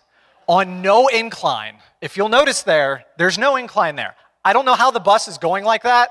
on 0.47 0.83
no 0.83 1.07
incline. 1.07 1.77
If 2.03 2.19
you'll 2.19 2.29
notice 2.29 2.63
there, 2.63 3.07
there's 3.17 3.39
no 3.39 3.57
incline 3.57 3.97
there. 3.97 4.17
I 4.45 4.53
don't 4.53 4.65
know 4.65 4.75
how 4.75 4.91
the 4.91 5.01
bus 5.01 5.29
is 5.29 5.39
going 5.39 5.65
like 5.65 5.83
that. 5.83 6.11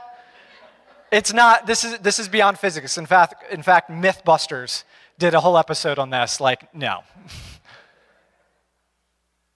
It's 1.11 1.33
not, 1.33 1.65
this 1.65 1.83
is, 1.83 1.97
this 1.99 2.19
is 2.19 2.27
beyond 2.27 2.59
physics. 2.59 2.97
In 2.97 3.05
fact, 3.05 3.51
in 3.51 3.63
fact, 3.63 3.89
Mythbusters 3.89 4.83
did 5.17 5.33
a 5.33 5.39
whole 5.39 5.57
episode 5.57 5.97
on 5.97 6.11
this. 6.11 6.39
Like, 6.39 6.73
no. 6.73 6.99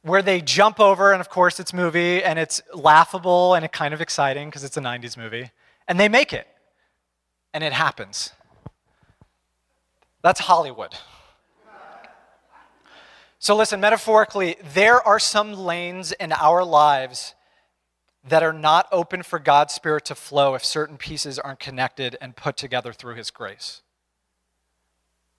Where 0.01 0.21
they 0.21 0.41
jump 0.41 0.79
over, 0.79 1.13
and 1.13 1.21
of 1.21 1.29
course 1.29 1.59
it's 1.59 1.73
movie, 1.73 2.23
and 2.23 2.39
it's 2.39 2.61
laughable 2.73 3.53
and 3.53 3.71
kind 3.71 3.93
of 3.93 4.01
exciting 4.01 4.49
because 4.49 4.63
it's 4.63 4.75
a 4.75 4.81
90s 4.81 5.15
movie. 5.15 5.51
And 5.87 5.99
they 5.99 6.09
make 6.09 6.33
it. 6.33 6.47
And 7.53 7.63
it 7.63 7.73
happens. 7.73 8.31
That's 10.23 10.39
Hollywood. 10.39 10.95
So, 13.37 13.55
listen, 13.55 13.81
metaphorically, 13.81 14.55
there 14.73 15.05
are 15.05 15.19
some 15.19 15.53
lanes 15.53 16.13
in 16.13 16.31
our 16.31 16.63
lives 16.63 17.35
that 18.27 18.43
are 18.43 18.53
not 18.53 18.87
open 18.91 19.23
for 19.23 19.39
God's 19.39 19.73
Spirit 19.73 20.05
to 20.05 20.15
flow 20.15 20.55
if 20.55 20.63
certain 20.63 20.97
pieces 20.97 21.37
aren't 21.39 21.59
connected 21.59 22.17
and 22.21 22.35
put 22.35 22.55
together 22.55 22.93
through 22.93 23.15
His 23.15 23.31
grace. 23.31 23.81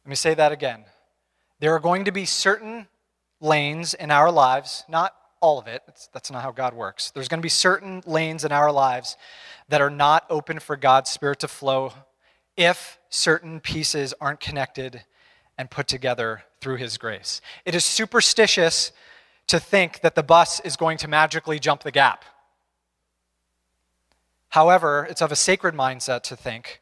Let 0.05 0.11
me 0.11 0.17
say 0.17 0.35
that 0.35 0.53
again. 0.53 0.85
There 1.61 1.75
are 1.75 1.81
going 1.81 2.05
to 2.05 2.13
be 2.13 2.27
certain 2.27 2.89
lanes 3.41 3.95
in 3.95 4.11
our 4.11 4.31
lives, 4.31 4.85
not 4.89 5.15
all 5.41 5.59
of 5.59 5.67
it, 5.67 5.83
that's, 6.13 6.31
not 6.31 6.43
how 6.43 6.53
God 6.53 6.75
works. 6.75 7.11
There's 7.11 7.29
going 7.29 7.41
to 7.41 7.43
be 7.43 7.49
certain 7.51 8.03
lanes 8.07 8.45
in 8.45 8.53
our 8.53 8.73
lives 8.73 9.17
that 9.69 9.81
are 9.81 9.91
not 9.91 10.25
open 10.31 10.59
for 10.59 10.77
God's 10.77 11.11
Spirit 11.11 11.41
to 11.41 11.49
flow 11.49 11.93
if 12.57 12.99
certain 13.09 13.61
pieces 13.61 14.15
aren't 14.21 14.41
connected 14.41 15.05
and 15.57 15.71
put 15.71 15.87
together 15.87 16.45
through 16.61 16.77
His 16.77 16.99
grace. 16.99 17.41
It 17.65 17.75
is 17.75 17.85
superstitious 17.85 18.93
to 19.47 19.61
think 19.61 20.01
that 20.01 20.15
the 20.15 20.23
bus 20.23 20.61
is 20.61 20.77
going 20.77 20.99
to 20.99 21.09
magically 21.09 21.59
jump 21.59 21.83
the 21.83 21.91
gap. 21.91 22.25
However, 24.55 25.05
it's 25.11 25.21
of 25.21 25.33
a 25.33 25.37
sacred 25.37 25.75
mindset 25.75 26.23
to 26.23 26.37
think 26.37 26.81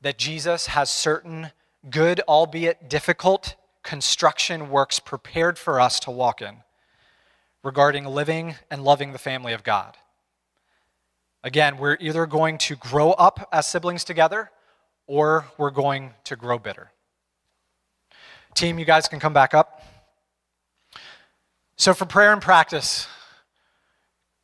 that 0.00 0.18
Jesus 0.18 0.66
has 0.66 0.90
certain 0.90 1.52
good, 1.88 2.20
albeit 2.26 2.88
difficult, 2.88 3.54
construction 3.84 4.70
works 4.70 4.98
prepared 4.98 5.56
for 5.56 5.80
us 5.80 6.00
to 6.00 6.10
walk 6.10 6.42
in 6.42 6.64
regarding 7.62 8.06
living 8.06 8.56
and 8.72 8.82
loving 8.82 9.12
the 9.12 9.20
family 9.20 9.52
of 9.52 9.62
God. 9.62 9.96
Again, 11.44 11.78
we're 11.78 11.96
either 12.00 12.26
going 12.26 12.58
to 12.58 12.74
grow 12.74 13.12
up 13.12 13.48
as 13.52 13.68
siblings 13.68 14.02
together 14.02 14.50
or 15.06 15.46
we're 15.58 15.70
going 15.70 16.12
to 16.24 16.34
grow 16.34 16.58
bitter. 16.58 16.90
Team, 18.54 18.80
you 18.80 18.84
guys 18.84 19.06
can 19.06 19.20
come 19.20 19.32
back 19.32 19.54
up. 19.54 19.80
So, 21.76 21.94
for 21.94 22.04
prayer 22.04 22.32
and 22.32 22.42
practice, 22.42 23.06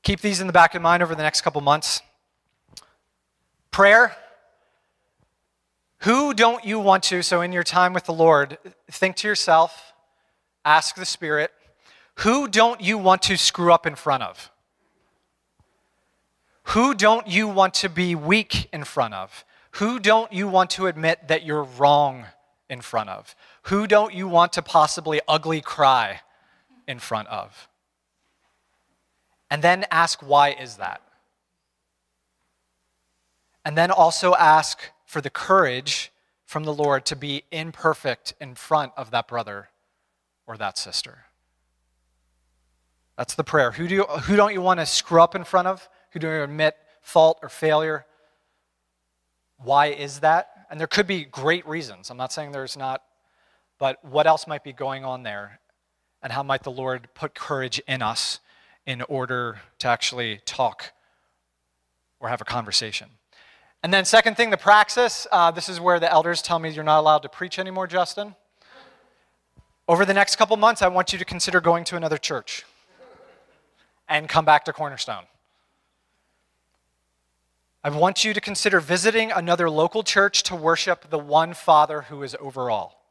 keep 0.04 0.20
these 0.20 0.40
in 0.40 0.46
the 0.46 0.52
back 0.52 0.76
of 0.76 0.82
mind 0.82 1.02
over 1.02 1.16
the 1.16 1.24
next 1.24 1.40
couple 1.40 1.60
months. 1.60 2.02
Prayer. 3.72 4.14
Who 6.00 6.34
don't 6.34 6.64
you 6.64 6.78
want 6.78 7.04
to, 7.04 7.22
so 7.22 7.40
in 7.40 7.52
your 7.52 7.62
time 7.62 7.94
with 7.94 8.04
the 8.04 8.12
Lord, 8.12 8.58
think 8.90 9.16
to 9.16 9.28
yourself, 9.28 9.94
ask 10.64 10.94
the 10.94 11.06
Spirit, 11.06 11.50
who 12.16 12.48
don't 12.48 12.82
you 12.82 12.98
want 12.98 13.22
to 13.22 13.38
screw 13.38 13.72
up 13.72 13.86
in 13.86 13.94
front 13.94 14.24
of? 14.24 14.50
Who 16.64 16.94
don't 16.94 17.26
you 17.26 17.48
want 17.48 17.72
to 17.74 17.88
be 17.88 18.14
weak 18.14 18.68
in 18.72 18.84
front 18.84 19.14
of? 19.14 19.44
Who 19.72 19.98
don't 19.98 20.32
you 20.32 20.48
want 20.48 20.70
to 20.70 20.86
admit 20.86 21.28
that 21.28 21.42
you're 21.42 21.64
wrong 21.64 22.26
in 22.68 22.82
front 22.82 23.08
of? 23.08 23.34
Who 23.62 23.86
don't 23.86 24.12
you 24.12 24.28
want 24.28 24.52
to 24.52 24.62
possibly 24.62 25.20
ugly 25.26 25.62
cry 25.62 26.20
in 26.86 26.98
front 26.98 27.28
of? 27.28 27.68
And 29.50 29.62
then 29.62 29.86
ask, 29.90 30.20
why 30.20 30.50
is 30.50 30.76
that? 30.76 31.00
And 33.64 33.78
then 33.78 33.90
also 33.90 34.34
ask 34.34 34.80
for 35.04 35.20
the 35.20 35.30
courage 35.30 36.12
from 36.44 36.64
the 36.64 36.74
Lord 36.74 37.06
to 37.06 37.16
be 37.16 37.44
imperfect 37.50 38.34
in 38.40 38.54
front 38.54 38.92
of 38.96 39.10
that 39.10 39.28
brother 39.28 39.68
or 40.46 40.56
that 40.56 40.76
sister. 40.76 41.26
That's 43.16 43.34
the 43.34 43.44
prayer. 43.44 43.72
Who, 43.72 43.86
do 43.86 43.94
you, 43.94 44.04
who 44.04 44.36
don't 44.36 44.52
you 44.52 44.60
want 44.60 44.80
to 44.80 44.86
screw 44.86 45.22
up 45.22 45.34
in 45.34 45.44
front 45.44 45.68
of? 45.68 45.88
Who 46.10 46.18
don't 46.18 46.32
you 46.32 46.42
admit 46.42 46.76
fault 47.00 47.38
or 47.42 47.48
failure? 47.48 48.06
Why 49.58 49.86
is 49.86 50.20
that? 50.20 50.66
And 50.70 50.80
there 50.80 50.86
could 50.86 51.06
be 51.06 51.24
great 51.24 51.66
reasons. 51.66 52.10
I'm 52.10 52.16
not 52.16 52.32
saying 52.32 52.52
there's 52.52 52.76
not, 52.76 53.02
but 53.78 54.04
what 54.04 54.26
else 54.26 54.46
might 54.46 54.64
be 54.64 54.72
going 54.72 55.04
on 55.04 55.22
there? 55.22 55.60
And 56.22 56.32
how 56.32 56.42
might 56.42 56.62
the 56.62 56.70
Lord 56.70 57.08
put 57.14 57.34
courage 57.34 57.80
in 57.86 58.02
us 58.02 58.40
in 58.86 59.02
order 59.02 59.60
to 59.78 59.88
actually 59.88 60.40
talk 60.44 60.92
or 62.20 62.28
have 62.28 62.40
a 62.40 62.44
conversation? 62.44 63.08
And 63.82 63.92
then, 63.92 64.04
second 64.04 64.36
thing, 64.36 64.50
the 64.50 64.56
praxis. 64.56 65.26
Uh, 65.32 65.50
this 65.50 65.68
is 65.68 65.80
where 65.80 65.98
the 65.98 66.10
elders 66.10 66.40
tell 66.40 66.58
me 66.58 66.70
you're 66.70 66.84
not 66.84 67.00
allowed 67.00 67.22
to 67.22 67.28
preach 67.28 67.58
anymore, 67.58 67.88
Justin. 67.88 68.36
Over 69.88 70.04
the 70.04 70.14
next 70.14 70.36
couple 70.36 70.56
months, 70.56 70.82
I 70.82 70.88
want 70.88 71.12
you 71.12 71.18
to 71.18 71.24
consider 71.24 71.60
going 71.60 71.84
to 71.84 71.96
another 71.96 72.18
church 72.18 72.64
and 74.08 74.28
come 74.28 74.44
back 74.44 74.64
to 74.66 74.72
Cornerstone. 74.72 75.24
I 77.82 77.90
want 77.90 78.24
you 78.24 78.32
to 78.32 78.40
consider 78.40 78.78
visiting 78.78 79.32
another 79.32 79.68
local 79.68 80.04
church 80.04 80.44
to 80.44 80.54
worship 80.54 81.10
the 81.10 81.18
one 81.18 81.52
Father 81.52 82.02
who 82.02 82.22
is 82.22 82.36
over 82.38 82.70
all. 82.70 83.04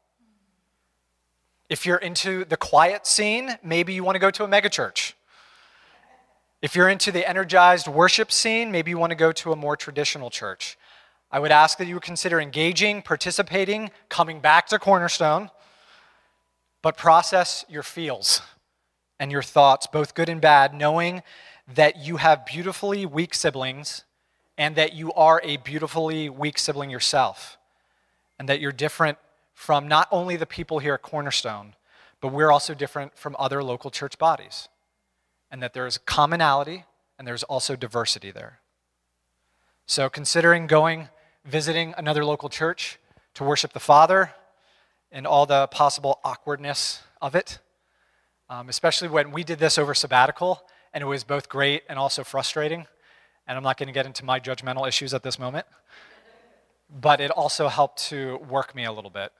If 1.68 1.84
you're 1.84 1.98
into 1.98 2.46
the 2.46 2.56
quiet 2.56 3.06
scene, 3.06 3.58
maybe 3.62 3.92
you 3.92 4.02
want 4.02 4.14
to 4.14 4.18
go 4.18 4.30
to 4.30 4.44
a 4.44 4.48
megachurch. 4.48 5.12
If 6.62 6.76
you're 6.76 6.88
into 6.88 7.10
the 7.10 7.28
energized 7.28 7.88
worship 7.88 8.30
scene, 8.30 8.70
maybe 8.70 8.92
you 8.92 8.98
want 8.98 9.10
to 9.10 9.16
go 9.16 9.32
to 9.32 9.50
a 9.50 9.56
more 9.56 9.76
traditional 9.76 10.30
church. 10.30 10.78
I 11.32 11.40
would 11.40 11.50
ask 11.50 11.76
that 11.78 11.88
you 11.88 11.94
would 11.94 12.04
consider 12.04 12.40
engaging, 12.40 13.02
participating, 13.02 13.90
coming 14.08 14.38
back 14.38 14.68
to 14.68 14.78
Cornerstone, 14.78 15.50
but 16.80 16.96
process 16.96 17.64
your 17.68 17.82
feels 17.82 18.42
and 19.18 19.32
your 19.32 19.42
thoughts, 19.42 19.88
both 19.88 20.14
good 20.14 20.28
and 20.28 20.40
bad, 20.40 20.72
knowing 20.72 21.24
that 21.74 21.96
you 21.96 22.18
have 22.18 22.46
beautifully 22.46 23.06
weak 23.06 23.34
siblings 23.34 24.04
and 24.56 24.76
that 24.76 24.92
you 24.92 25.12
are 25.14 25.40
a 25.42 25.56
beautifully 25.56 26.28
weak 26.28 26.58
sibling 26.58 26.90
yourself, 26.90 27.58
and 28.38 28.48
that 28.48 28.60
you're 28.60 28.70
different 28.70 29.18
from 29.52 29.88
not 29.88 30.06
only 30.12 30.36
the 30.36 30.46
people 30.46 30.78
here 30.78 30.94
at 30.94 31.02
Cornerstone, 31.02 31.74
but 32.20 32.32
we're 32.32 32.52
also 32.52 32.72
different 32.72 33.18
from 33.18 33.34
other 33.36 33.64
local 33.64 33.90
church 33.90 34.16
bodies, 34.16 34.68
and 35.52 35.62
that 35.62 35.72
there's 35.72 35.98
commonality 35.98 36.84
and 37.16 37.28
there's 37.28 37.44
also 37.44 37.76
diversity 37.76 38.32
there. 38.32 38.58
So, 39.86 40.08
considering 40.08 40.66
going, 40.66 41.08
visiting 41.44 41.94
another 41.96 42.24
local 42.24 42.48
church 42.48 42.98
to 43.34 43.44
worship 43.44 43.72
the 43.72 43.80
Father 43.80 44.32
and 45.12 45.28
all 45.28 45.46
the 45.46 45.68
possible 45.68 46.18
awkwardness 46.24 47.02
of 47.20 47.36
it, 47.36 47.60
um, 48.48 48.68
especially 48.68 49.06
when 49.06 49.30
we 49.30 49.44
did 49.44 49.60
this 49.60 49.78
over 49.78 49.94
sabbatical, 49.94 50.64
and 50.92 51.02
it 51.02 51.06
was 51.06 51.22
both 51.22 51.48
great 51.48 51.84
and 51.88 51.96
also 51.96 52.24
frustrating 52.24 52.86
and 53.46 53.56
I'm 53.56 53.64
not 53.64 53.76
going 53.76 53.88
to 53.88 53.92
get 53.92 54.06
into 54.06 54.24
my 54.24 54.40
judgmental 54.40 54.86
issues 54.86 55.14
at 55.14 55.22
this 55.22 55.38
moment. 55.38 55.66
But 56.88 57.20
it 57.20 57.30
also 57.30 57.68
helped 57.68 58.04
to 58.08 58.36
work 58.48 58.74
me 58.74 58.84
a 58.84 58.92
little 58.92 59.10
bit 59.10 59.32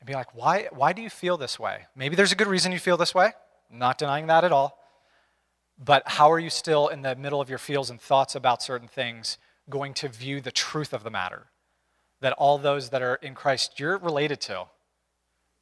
and 0.00 0.06
be 0.06 0.14
like, 0.14 0.34
why, 0.34 0.68
why 0.70 0.92
do 0.92 1.02
you 1.02 1.10
feel 1.10 1.36
this 1.36 1.58
way? 1.58 1.86
Maybe 1.96 2.14
there's 2.16 2.32
a 2.32 2.36
good 2.36 2.46
reason 2.46 2.72
you 2.72 2.78
feel 2.78 2.96
this 2.96 3.14
way. 3.14 3.32
I'm 3.70 3.78
not 3.78 3.98
denying 3.98 4.28
that 4.28 4.44
at 4.44 4.52
all. 4.52 4.78
But 5.78 6.02
how 6.06 6.30
are 6.30 6.38
you 6.38 6.50
still 6.50 6.88
in 6.88 7.02
the 7.02 7.16
middle 7.16 7.40
of 7.40 7.48
your 7.48 7.58
feels 7.58 7.90
and 7.90 8.00
thoughts 8.00 8.34
about 8.34 8.62
certain 8.62 8.88
things 8.88 9.38
going 9.68 9.94
to 9.94 10.08
view 10.08 10.40
the 10.40 10.52
truth 10.52 10.92
of 10.92 11.02
the 11.02 11.10
matter? 11.10 11.46
That 12.20 12.32
all 12.34 12.58
those 12.58 12.90
that 12.90 13.02
are 13.02 13.16
in 13.16 13.34
Christ 13.34 13.80
you're 13.80 13.98
related 13.98 14.40
to, 14.42 14.66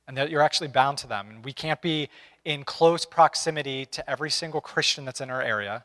and 0.06 0.16
that 0.16 0.30
you're 0.30 0.42
actually 0.42 0.68
bound 0.68 0.98
to 0.98 1.06
them. 1.06 1.30
And 1.30 1.44
we 1.44 1.52
can't 1.52 1.80
be 1.80 2.08
in 2.44 2.64
close 2.64 3.04
proximity 3.04 3.86
to 3.86 4.10
every 4.10 4.30
single 4.30 4.60
Christian 4.60 5.04
that's 5.04 5.20
in 5.20 5.30
our 5.30 5.42
area 5.42 5.84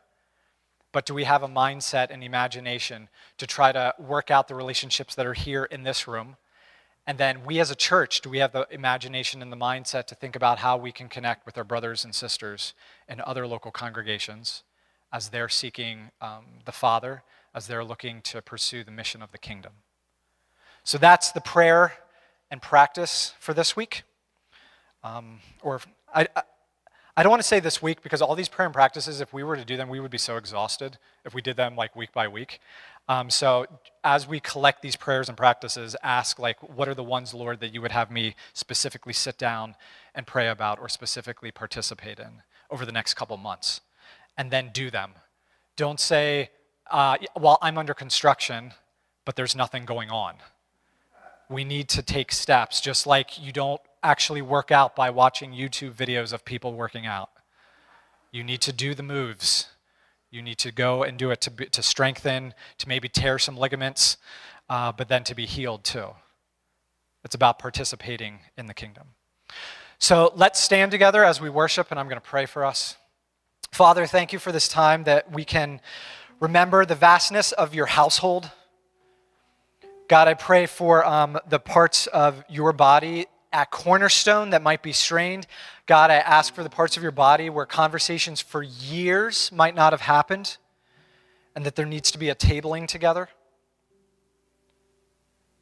but 0.92 1.06
do 1.06 1.14
we 1.14 1.24
have 1.24 1.42
a 1.42 1.48
mindset 1.48 2.08
and 2.10 2.24
imagination 2.24 3.08
to 3.36 3.46
try 3.46 3.72
to 3.72 3.94
work 3.98 4.30
out 4.30 4.48
the 4.48 4.54
relationships 4.54 5.14
that 5.14 5.26
are 5.26 5.34
here 5.34 5.64
in 5.64 5.82
this 5.82 6.08
room? 6.08 6.36
And 7.08 7.16
then 7.16 7.46
we 7.46 7.58
as 7.58 7.70
a 7.70 7.74
church, 7.74 8.20
do 8.20 8.28
we 8.28 8.36
have 8.40 8.52
the 8.52 8.66
imagination 8.70 9.40
and 9.40 9.50
the 9.50 9.56
mindset 9.56 10.04
to 10.08 10.14
think 10.14 10.36
about 10.36 10.58
how 10.58 10.76
we 10.76 10.92
can 10.92 11.08
connect 11.08 11.46
with 11.46 11.56
our 11.56 11.64
brothers 11.64 12.04
and 12.04 12.14
sisters 12.14 12.74
in 13.08 13.22
other 13.22 13.46
local 13.46 13.70
congregations 13.70 14.62
as 15.10 15.30
they're 15.30 15.48
seeking 15.48 16.10
um, 16.20 16.44
the 16.66 16.70
Father, 16.70 17.22
as 17.54 17.66
they're 17.66 17.82
looking 17.82 18.20
to 18.24 18.42
pursue 18.42 18.84
the 18.84 18.90
mission 18.90 19.22
of 19.22 19.32
the 19.32 19.38
kingdom? 19.38 19.72
So 20.84 20.98
that's 20.98 21.32
the 21.32 21.40
prayer 21.40 21.94
and 22.50 22.60
practice 22.60 23.32
for 23.40 23.54
this 23.54 23.74
week. 23.74 24.02
Um, 25.02 25.40
or 25.62 25.80
I, 26.14 26.28
I 26.36 26.42
don't 27.22 27.30
want 27.30 27.42
to 27.42 27.48
say 27.48 27.60
this 27.60 27.82
week 27.82 28.02
because 28.02 28.22
all 28.22 28.34
these 28.34 28.48
prayer 28.48 28.66
and 28.66 28.74
practices, 28.74 29.20
if 29.20 29.32
we 29.32 29.42
were 29.42 29.56
to 29.56 29.64
do 29.64 29.76
them, 29.76 29.88
we 29.88 29.98
would 29.98 30.10
be 30.10 30.18
so 30.18 30.36
exhausted 30.36 30.98
if 31.24 31.34
we 31.34 31.42
did 31.42 31.56
them 31.56 31.74
like 31.74 31.96
week 31.96 32.12
by 32.12 32.28
week. 32.28 32.60
Um, 33.08 33.30
so 33.30 33.66
as 34.04 34.28
we 34.28 34.38
collect 34.38 34.82
these 34.82 34.94
prayers 34.94 35.28
and 35.28 35.36
practices, 35.36 35.96
ask 36.02 36.38
like, 36.38 36.62
what 36.76 36.88
are 36.88 36.94
the 36.94 37.02
ones, 37.02 37.32
Lord, 37.32 37.60
that 37.60 37.72
you 37.72 37.80
would 37.80 37.92
have 37.92 38.10
me 38.10 38.36
specifically 38.52 39.14
sit 39.14 39.38
down 39.38 39.74
and 40.14 40.26
pray 40.26 40.48
about 40.48 40.78
or 40.78 40.88
specifically 40.88 41.50
participate 41.50 42.18
in 42.18 42.42
over 42.70 42.84
the 42.84 42.92
next 42.92 43.14
couple 43.14 43.36
months, 43.38 43.80
and 44.36 44.50
then 44.50 44.70
do 44.74 44.90
them. 44.90 45.12
Don't 45.76 45.98
say, 45.98 46.50
uh, 46.90 47.16
well, 47.34 47.58
I'm 47.62 47.78
under 47.78 47.94
construction, 47.94 48.74
but 49.24 49.36
there's 49.36 49.56
nothing 49.56 49.86
going 49.86 50.10
on. 50.10 50.34
We 51.48 51.64
need 51.64 51.88
to 51.90 52.02
take 52.02 52.30
steps, 52.30 52.80
just 52.82 53.06
like 53.06 53.42
you 53.42 53.52
don't 53.52 53.80
actually 54.02 54.42
work 54.42 54.70
out 54.70 54.94
by 54.96 55.10
watching 55.10 55.52
YouTube 55.52 55.94
videos 55.94 56.32
of 56.32 56.44
people 56.44 56.72
working 56.72 57.06
out. 57.06 57.30
You 58.30 58.44
need 58.44 58.60
to 58.62 58.72
do 58.72 58.94
the 58.94 59.02
moves. 59.02 59.68
You 60.30 60.42
need 60.42 60.58
to 60.58 60.72
go 60.72 61.02
and 61.02 61.18
do 61.18 61.30
it 61.30 61.40
to, 61.42 61.50
to 61.50 61.82
strengthen, 61.82 62.54
to 62.78 62.88
maybe 62.88 63.08
tear 63.08 63.38
some 63.38 63.56
ligaments, 63.56 64.18
uh, 64.68 64.92
but 64.92 65.08
then 65.08 65.24
to 65.24 65.34
be 65.34 65.46
healed 65.46 65.84
too. 65.84 66.08
It's 67.24 67.34
about 67.34 67.58
participating 67.58 68.40
in 68.56 68.66
the 68.66 68.74
kingdom. 68.74 69.08
So 69.98 70.32
let's 70.36 70.60
stand 70.60 70.90
together 70.90 71.24
as 71.24 71.40
we 71.40 71.50
worship, 71.50 71.90
and 71.90 71.98
I'm 71.98 72.06
going 72.06 72.20
to 72.20 72.28
pray 72.28 72.46
for 72.46 72.64
us. 72.64 72.96
Father, 73.72 74.06
thank 74.06 74.32
you 74.32 74.38
for 74.38 74.52
this 74.52 74.68
time 74.68 75.04
that 75.04 75.32
we 75.32 75.44
can 75.44 75.80
remember 76.40 76.84
the 76.84 76.94
vastness 76.94 77.52
of 77.52 77.74
your 77.74 77.86
household. 77.86 78.50
God, 80.08 80.28
I 80.28 80.34
pray 80.34 80.66
for 80.66 81.04
um, 81.04 81.38
the 81.48 81.58
parts 81.58 82.06
of 82.06 82.44
your 82.48 82.72
body 82.72 83.26
at 83.52 83.70
Cornerstone 83.70 84.50
that 84.50 84.62
might 84.62 84.82
be 84.82 84.92
strained. 84.92 85.46
God, 85.86 86.10
I 86.10 86.16
ask 86.16 86.54
for 86.54 86.62
the 86.62 86.70
parts 86.70 86.96
of 86.96 87.02
your 87.02 87.12
body 87.12 87.50
where 87.50 87.66
conversations 87.66 88.40
for 88.40 88.62
years 88.62 89.50
might 89.52 89.74
not 89.74 89.92
have 89.92 90.02
happened 90.02 90.56
and 91.54 91.64
that 91.64 91.76
there 91.76 91.86
needs 91.86 92.10
to 92.12 92.18
be 92.18 92.28
a 92.28 92.34
tabling 92.34 92.86
together. 92.86 93.28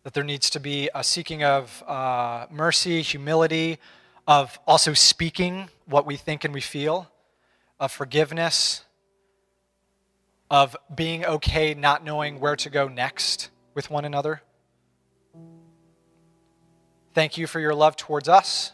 That 0.03 0.15
there 0.15 0.25
needs 0.25 0.51
to 0.51 0.61
be 0.61 0.91
a 0.95 1.03
seeking 1.03 1.43
of 1.43 1.83
uh, 1.87 2.47
mercy, 2.51 3.03
humility, 3.03 3.79
of 4.27 4.59
also 4.67 4.93
speaking 4.93 5.69
what 5.87 6.07
we 6.07 6.17
think 6.17 6.45
and 6.45 6.53
we 6.53 6.61
feel, 6.61 7.11
of 7.81 7.93
forgiveness, 7.93 8.85
of 10.51 10.77
being 10.95 11.25
okay 11.25 11.75
not 11.75 12.05
knowing 12.05 12.41
where 12.41 12.57
to 12.57 12.71
go 12.71 12.89
next 12.89 13.51
with 13.75 13.91
one 13.91 14.05
another. 14.05 14.43
Thank 17.17 17.39
you 17.39 17.47
for 17.47 17.61
your 17.61 17.75
love 17.75 17.97
towards 17.97 18.29
us 18.29 18.73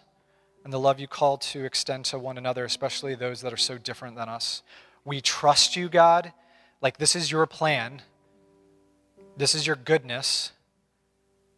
and 0.65 0.73
the 0.73 0.81
love 0.81 0.99
you 0.99 1.07
call 1.07 1.37
to 1.37 1.65
extend 1.65 2.07
to 2.07 2.19
one 2.19 2.37
another, 2.37 2.65
especially 2.65 3.15
those 3.15 3.41
that 3.43 3.53
are 3.53 3.57
so 3.57 3.79
different 3.79 4.17
than 4.17 4.29
us. 4.29 4.65
We 5.05 5.21
trust 5.21 5.77
you, 5.77 5.89
God. 5.89 6.33
Like 6.81 6.97
this 6.97 7.15
is 7.15 7.31
your 7.31 7.47
plan, 7.47 8.03
this 9.37 9.55
is 9.55 9.65
your 9.65 9.77
goodness. 9.77 10.51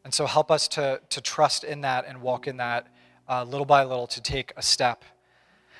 And 0.04 0.12
so 0.12 0.26
help 0.26 0.50
us 0.50 0.68
to, 0.68 1.00
to 1.08 1.22
trust 1.22 1.64
in 1.64 1.80
that 1.80 2.04
and 2.06 2.20
walk 2.20 2.46
in 2.46 2.58
that 2.58 2.86
uh, 3.30 3.44
little 3.44 3.64
by 3.64 3.82
little 3.84 4.06
to 4.08 4.20
take 4.20 4.52
a 4.54 4.62
step. 4.62 5.06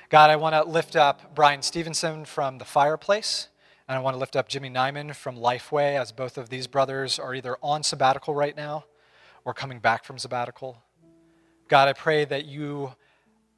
God, 0.09 0.31
I 0.31 0.37
want 0.37 0.55
to 0.55 0.63
lift 0.63 0.95
up 0.95 1.35
Brian 1.35 1.61
Stevenson 1.61 2.25
from 2.25 2.57
the 2.57 2.65
fireplace. 2.65 3.49
And 3.87 3.95
I 3.95 4.01
want 4.01 4.15
to 4.15 4.19
lift 4.19 4.35
up 4.35 4.49
Jimmy 4.49 4.71
Nyman 4.71 5.15
from 5.15 5.37
Lifeway, 5.37 6.01
as 6.01 6.11
both 6.11 6.39
of 6.39 6.49
these 6.49 6.65
brothers 6.65 7.19
are 7.19 7.35
either 7.35 7.57
on 7.61 7.83
sabbatical 7.83 8.33
right 8.33 8.57
now 8.57 8.85
or 9.43 9.53
coming 9.53 9.77
back 9.77 10.03
from 10.03 10.17
sabbatical. 10.17 10.81
God, 11.67 11.87
I 11.87 11.93
pray 11.93 12.25
that 12.25 12.45
you 12.45 12.93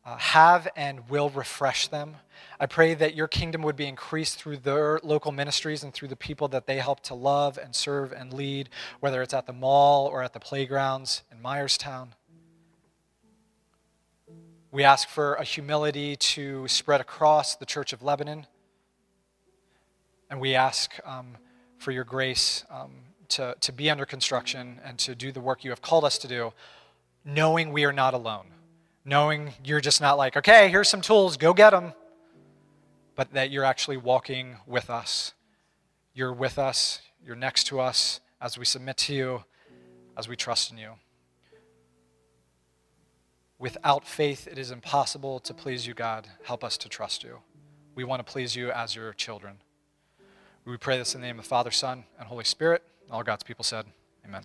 uh, 0.06 0.16
have 0.16 0.70
and 0.78 1.10
will 1.10 1.30
refresh 1.30 1.90
them. 1.90 2.16
I 2.58 2.66
pray 2.66 2.94
that 2.94 3.16
your 3.16 3.28
kingdom 3.28 3.62
would 3.64 3.76
be 3.76 3.86
increased 3.86 4.40
through 4.40 4.58
their 4.58 5.02
local 5.04 5.34
ministries 5.34 5.84
and 5.84 5.94
through 5.94 6.08
the 6.08 6.16
people 6.16 6.48
that 6.50 6.66
they 6.66 6.78
help 6.78 7.02
to 7.02 7.14
love 7.14 7.58
and 7.58 7.76
serve 7.76 8.14
and 8.14 8.34
lead, 8.34 8.70
whether 9.02 9.22
it's 9.22 9.34
at 9.34 9.46
the 9.46 9.54
mall 9.54 10.08
or 10.08 10.24
at 10.24 10.32
the 10.32 10.40
playgrounds 10.40 11.24
in 11.30 11.40
Myerstown. 11.40 12.10
We 14.72 14.86
ask 14.86 15.10
for 15.10 15.34
a 15.36 15.44
humility 15.44 16.16
to 16.16 16.68
spread 16.70 17.02
across 17.02 17.56
the 17.56 17.66
Church 17.66 17.92
of 17.92 18.02
Lebanon. 18.02 18.48
And 20.30 20.40
we 20.40 20.56
ask 20.56 20.94
um, 21.06 21.38
for 21.78 21.92
your 21.92 22.06
grace 22.06 22.64
um, 22.70 22.92
to, 23.30 23.56
to 23.60 23.72
be 23.74 23.90
under 23.90 24.06
construction 24.06 24.80
and 24.86 24.98
to 25.00 25.16
do 25.16 25.34
the 25.34 25.42
work 25.42 25.66
you 25.66 25.72
have 25.72 25.82
called 25.82 26.06
us 26.06 26.18
to 26.20 26.28
do, 26.30 26.54
knowing 27.28 27.72
we 27.72 27.86
are 27.86 27.94
not 27.94 28.16
alone 28.16 28.48
knowing 29.08 29.54
you're 29.64 29.82
just 29.82 30.02
not 30.02 30.18
like, 30.18 30.36
okay, 30.36 30.70
here's 30.70 30.90
some 30.90 31.02
tools, 31.02 31.38
go 31.38 31.54
get 31.54 31.70
them, 31.70 31.94
but 33.16 33.34
that 33.34 33.50
you're 33.50 33.64
actually 33.64 33.98
walking 33.98 34.58
with 34.68 34.90
us. 34.90 35.34
You're 36.14 36.34
with 36.34 36.60
us, 36.60 37.00
you're 37.26 37.36
next 37.36 37.64
to 37.68 37.80
us 37.80 38.20
as 38.42 38.58
we 38.58 38.66
submit 38.66 38.98
to 38.98 39.14
you, 39.14 39.44
as 40.18 40.28
we 40.28 40.36
trust 40.36 40.72
in 40.72 40.78
you. 40.78 40.92
Without 43.58 44.06
faith, 44.06 44.48
it 44.48 44.58
is 44.58 44.70
impossible 44.70 45.40
to 45.40 45.54
please 45.54 45.88
you, 45.88 45.94
God. 45.94 46.28
Help 46.44 46.64
us 46.64 46.78
to 46.78 46.90
trust 46.90 47.24
you. 47.24 47.40
We 47.96 48.04
want 48.04 48.26
to 48.26 48.32
please 48.32 48.56
you 48.56 48.72
as 48.72 48.96
your 48.96 49.14
children. 49.14 49.58
We 50.66 50.78
pray 50.78 50.98
this 50.98 51.16
in 51.16 51.22
the 51.22 51.28
name 51.28 51.40
of 51.40 51.46
the 51.46 51.50
Father, 51.50 51.72
Son, 51.72 52.04
and 52.20 52.28
Holy 52.28 52.44
Spirit. 52.44 52.84
All 53.10 53.24
God's 53.24 53.44
people 53.44 53.64
said, 53.64 53.86
Amen. 54.26 54.44